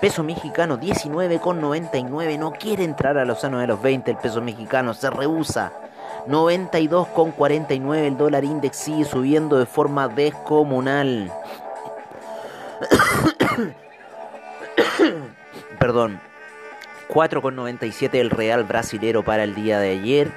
Peso 0.00 0.24
mexicano 0.24 0.78
19,99. 0.78 2.38
No 2.38 2.52
quiere 2.52 2.84
entrar 2.84 3.18
a 3.18 3.24
los 3.24 3.42
años 3.44 3.60
de 3.60 3.66
los 3.66 3.82
20 3.82 4.10
el 4.10 4.16
peso 4.16 4.40
mexicano. 4.40 4.94
Se 4.94 5.10
rehúsa. 5.10 5.72
92,49. 6.26 7.96
El 7.96 8.16
dólar 8.16 8.44
index 8.44 8.76
sigue 8.76 9.04
subiendo 9.04 9.58
de 9.58 9.66
forma 9.66 10.08
descomunal. 10.08 11.30
Perdón. 15.78 16.20
4,97 17.08 18.14
el 18.14 18.30
real 18.30 18.64
brasilero 18.64 19.22
para 19.22 19.44
el 19.44 19.54
día 19.54 19.78
de 19.78 19.90
ayer. 19.90 20.32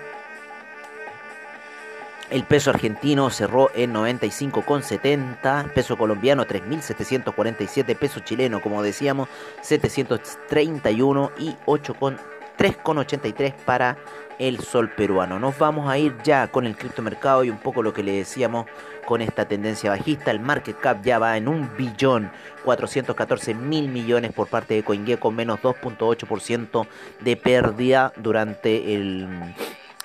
El 2.29 2.43
peso 2.43 2.71
argentino 2.71 3.29
cerró 3.29 3.71
en 3.73 3.93
95,70, 3.93 5.71
peso 5.71 5.97
colombiano 5.97 6.45
3.747, 6.45 7.95
peso 7.95 8.19
chileno, 8.19 8.61
como 8.61 8.83
decíamos, 8.83 9.29
731 9.61 11.31
y 11.39 11.55
3,83 11.65 13.53
para 13.53 13.97
el 14.39 14.59
sol 14.59 14.91
peruano. 14.91 15.39
Nos 15.39 15.57
vamos 15.57 15.89
a 15.89 15.97
ir 15.97 16.15
ya 16.21 16.47
con 16.49 16.65
el 16.65 16.75
criptomercado 16.75 17.45
y 17.45 17.49
un 17.49 17.59
poco 17.59 17.81
lo 17.81 17.93
que 17.93 18.03
le 18.03 18.17
decíamos 18.17 18.65
con 19.05 19.21
esta 19.21 19.47
tendencia 19.47 19.89
bajista. 19.89 20.31
El 20.31 20.41
market 20.41 20.77
cap 20.81 21.01
ya 21.03 21.19
va 21.19 21.37
en 21.37 21.47
un 21.47 21.69
billón 21.77 22.29
414 22.65 23.53
mil 23.53 23.87
millones 23.87 24.33
por 24.33 24.47
parte 24.47 24.73
de 24.73 24.83
CoinGecko, 24.83 25.31
menos 25.31 25.61
2.8% 25.61 26.87
de 27.21 27.37
pérdida 27.37 28.11
durante 28.17 28.93
el 28.95 29.55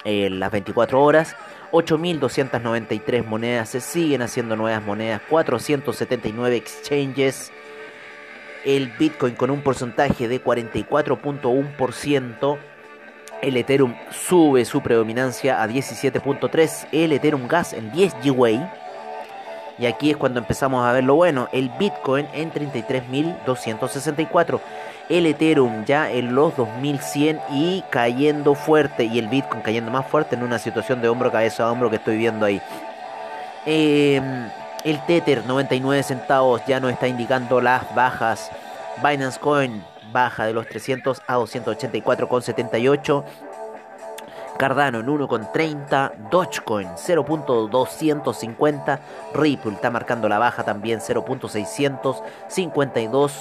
en 0.04 0.40
las 0.40 0.50
24 0.50 1.02
horas. 1.02 1.36
8.293 1.72 3.24
monedas, 3.24 3.70
se 3.70 3.80
siguen 3.80 4.22
haciendo 4.22 4.56
nuevas 4.56 4.82
monedas, 4.82 5.20
479 5.28 6.56
exchanges. 6.56 7.52
El 8.64 8.88
Bitcoin 8.98 9.34
con 9.34 9.50
un 9.50 9.62
porcentaje 9.62 10.28
de 10.28 10.42
44.1%. 10.42 12.58
El 13.40 13.56
Ethereum 13.56 13.94
sube 14.10 14.64
su 14.64 14.80
predominancia 14.82 15.62
a 15.62 15.66
17.3. 15.66 16.88
El 16.92 17.12
Ethereum 17.12 17.48
Gas 17.48 17.72
en 17.72 17.90
10 17.90 18.14
GWay. 18.22 18.81
Y 19.82 19.86
aquí 19.86 20.12
es 20.12 20.16
cuando 20.16 20.38
empezamos 20.38 20.86
a 20.86 20.92
ver 20.92 21.02
lo 21.02 21.16
bueno. 21.16 21.48
El 21.50 21.68
Bitcoin 21.70 22.28
en 22.32 22.52
33.264 22.52 24.60
el 25.08 25.26
Ethereum 25.26 25.84
ya 25.84 26.08
en 26.10 26.34
los 26.34 26.56
2100 26.56 27.40
y 27.50 27.84
cayendo 27.90 28.54
fuerte 28.54 29.04
y 29.04 29.18
el 29.18 29.28
Bitcoin 29.28 29.60
cayendo 29.60 29.90
más 29.90 30.06
fuerte 30.06 30.36
en 30.36 30.44
una 30.44 30.58
situación 30.58 31.02
de 31.02 31.08
hombro 31.08 31.32
cabeza 31.32 31.64
a 31.64 31.72
hombro 31.72 31.90
que 31.90 31.96
estoy 31.96 32.16
viendo 32.16 32.46
ahí. 32.46 32.62
Em, 33.66 34.48
el 34.84 35.04
Tether 35.06 35.44
99 35.46 36.04
centavos 36.04 36.62
ya 36.66 36.78
no 36.78 36.88
está 36.88 37.08
indicando 37.08 37.60
las 37.60 37.92
bajas. 37.94 38.52
Binance 39.02 39.40
Coin 39.40 39.82
baja 40.12 40.46
de 40.46 40.54
los 40.54 40.68
300 40.68 41.20
a 41.26 41.38
284,78. 41.38 43.24
Cardano 44.62 45.00
en 45.00 45.08
1,30, 45.08 46.30
Dogecoin 46.30 46.86
0.250, 46.90 49.00
Ripple 49.34 49.72
está 49.72 49.90
marcando 49.90 50.28
la 50.28 50.38
baja 50.38 50.62
también 50.62 51.00
0.652 51.00 53.32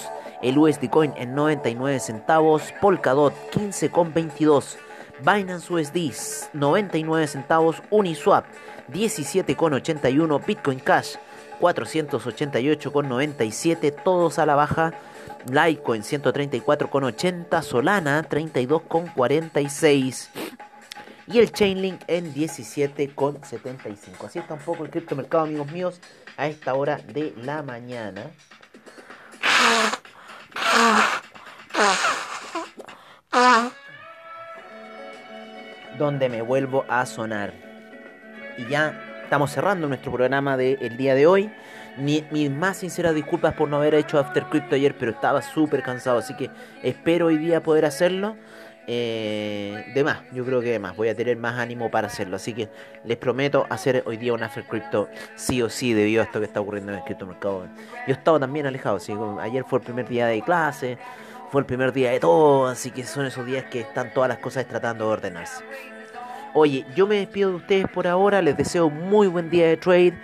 el 0.42 0.58
USD 0.58 0.90
Coin 0.90 1.14
en 1.18 1.36
99 1.36 2.00
centavos, 2.00 2.74
Polkadot 2.82 3.36
15,22, 3.52 4.78
Binance 5.20 5.72
USD 5.72 6.12
99 6.54 7.28
centavos, 7.28 7.84
Uniswap 7.92 8.46
17,81, 8.92 10.44
Bitcoin 10.44 10.80
Cash 10.80 11.18
488,97, 11.60 13.94
todos 14.04 14.40
a 14.40 14.48
la 14.48 14.56
baja. 14.56 14.96
Litecoin 15.46 16.02
134,80, 16.02 17.62
Solana 17.62 18.28
32,46 18.28 20.41
y 21.32 21.40
el 21.40 21.52
Chainlink 21.52 22.02
en 22.08 22.34
17,75. 22.34 24.26
Así 24.26 24.40
está 24.40 24.54
un 24.56 24.60
poco 24.60 24.84
el 24.84 24.90
criptomercado, 24.90 25.44
amigos 25.46 25.72
míos, 25.72 26.02
a 26.38 26.48
esta 26.48 26.74
hora 26.74 26.98
de 26.98 27.34
la 27.38 27.62
mañana 27.64 28.32
donde 35.98 36.30
me 36.30 36.42
vuelvo 36.42 36.86
a 36.90 37.06
sonar. 37.06 37.54
Y 38.58 38.68
ya 38.68 39.00
estamos 39.24 39.52
cerrando 39.52 39.88
nuestro 39.88 40.12
programa 40.12 40.58
del 40.58 40.98
día 40.98 41.16
de 41.16 41.28
hoy. 41.28 41.52
mis 41.98 42.50
más 42.50 42.78
sinceras 42.78 43.16
disculpas 43.16 43.54
por 43.54 43.70
no 43.70 43.78
haber 43.78 43.94
hecho 43.94 44.18
After 44.20 44.46
Crypto 44.46 44.76
ayer, 44.76 44.98
pero 44.98 45.12
estaba 45.12 45.42
súper 45.42 45.84
cansado, 45.84 46.20
así 46.20 46.36
que 46.36 46.50
espero 46.84 47.28
hoy 47.28 47.38
día 47.38 47.62
poder 47.62 47.86
hacerlo. 47.86 48.36
Eh, 48.94 49.86
de 49.94 50.04
más, 50.04 50.20
yo 50.34 50.44
creo 50.44 50.60
que 50.60 50.70
de 50.70 50.78
más, 50.78 50.98
voy 50.98 51.08
a 51.08 51.16
tener 51.16 51.38
más 51.38 51.58
ánimo 51.58 51.90
para 51.90 52.08
hacerlo. 52.08 52.36
Así 52.36 52.54
que 52.54 52.68
les 53.06 53.16
prometo 53.16 53.66
hacer 53.70 54.04
hoy 54.06 54.18
día 54.18 54.34
un 54.34 54.44
After 54.44 54.66
Crypto 54.66 55.08
sí 55.36 55.62
o 55.62 55.70
sí 55.70 55.94
debido 55.94 56.22
a 56.22 56.26
esto 56.26 56.42
que 56.42 56.46
está 56.46 56.60
ocurriendo 56.60 56.92
en 56.92 56.98
el 56.98 57.04
criptomercado. 57.06 57.68
Yo 58.06 58.14
estaba 58.14 58.38
también 58.38 58.66
alejado, 58.66 58.98
así 58.98 59.14
ayer 59.40 59.64
fue 59.64 59.80
el 59.80 59.86
primer 59.86 60.10
día 60.10 60.28
de 60.28 60.42
clase, 60.42 60.98
fue 61.52 61.62
el 61.62 61.66
primer 61.66 61.94
día 61.94 62.12
de 62.12 62.20
todo, 62.20 62.68
así 62.68 62.92
que 62.92 63.06
son 63.06 63.26
esos 63.26 63.46
días 63.46 63.64
que 63.72 63.80
están 63.80 64.14
todas 64.14 64.28
las 64.28 64.40
cosas 64.40 64.68
tratando 64.68 65.06
de 65.06 65.14
ordenarse. 65.14 65.64
Oye, 66.54 66.86
yo 66.94 67.08
me 67.08 67.16
despido 67.16 67.52
de 67.52 67.56
ustedes 67.56 67.88
por 67.88 68.08
ahora, 68.08 68.42
les 68.42 68.58
deseo 68.58 68.90
muy 68.90 69.28
buen 69.28 69.50
día 69.50 69.68
de 69.68 69.78
trade. 69.78 70.20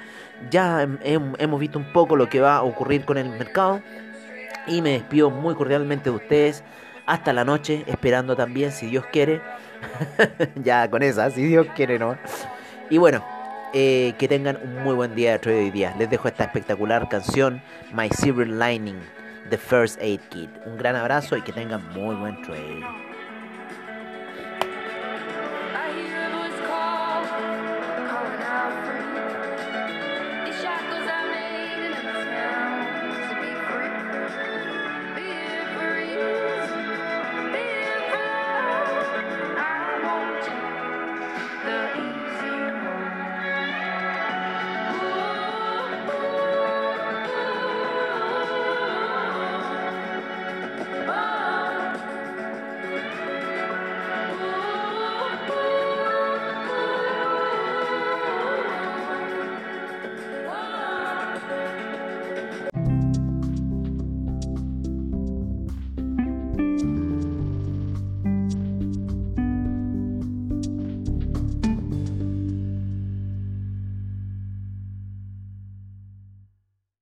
Ya 0.52 0.86
hemos 1.04 1.60
visto 1.62 1.80
un 1.80 1.94
poco 1.94 2.18
lo 2.18 2.28
que 2.28 2.42
va 2.42 2.58
a 2.58 2.64
ocurrir 2.64 3.06
con 3.06 3.18
el 3.18 3.30
mercado 3.30 3.82
y 4.68 4.82
me 4.82 4.92
despido 4.92 5.30
muy 5.30 5.56
cordialmente 5.56 6.10
de 6.10 6.18
ustedes 6.18 6.66
hasta 7.08 7.34
la 7.34 7.44
noche, 7.44 7.84
esperando 7.88 8.36
también, 8.36 8.72
si 8.72 8.88
Dios 8.88 9.06
quiere. 9.12 9.42
ya 10.64 10.90
con 10.90 11.02
esa, 11.02 11.32
si 11.32 11.44
Dios 11.44 11.66
quiere, 11.76 11.98
¿no? 11.98 12.18
Y 12.90 12.98
bueno, 12.98 13.26
eh, 13.74 14.14
que 14.20 14.28
tengan 14.28 14.58
un 14.64 14.84
muy 14.84 14.94
buen 14.94 15.16
día 15.16 15.38
de 15.38 15.56
hoy 15.56 15.72
día. 15.72 15.96
Les 15.98 16.10
dejo 16.10 16.28
esta 16.28 16.44
espectacular 16.44 17.10
canción, 17.10 17.62
My 17.94 18.10
Silver 18.10 18.48
Lining, 18.48 19.00
The 19.50 19.58
First 19.58 20.00
Aid 20.02 20.20
Kit. 20.30 20.50
Un 20.66 20.78
gran 20.78 20.96
abrazo 20.96 21.38
y 21.38 21.42
que 21.42 21.54
tengan 21.54 21.82
muy 21.94 22.16
buen 22.16 22.42
trade. 22.44 23.07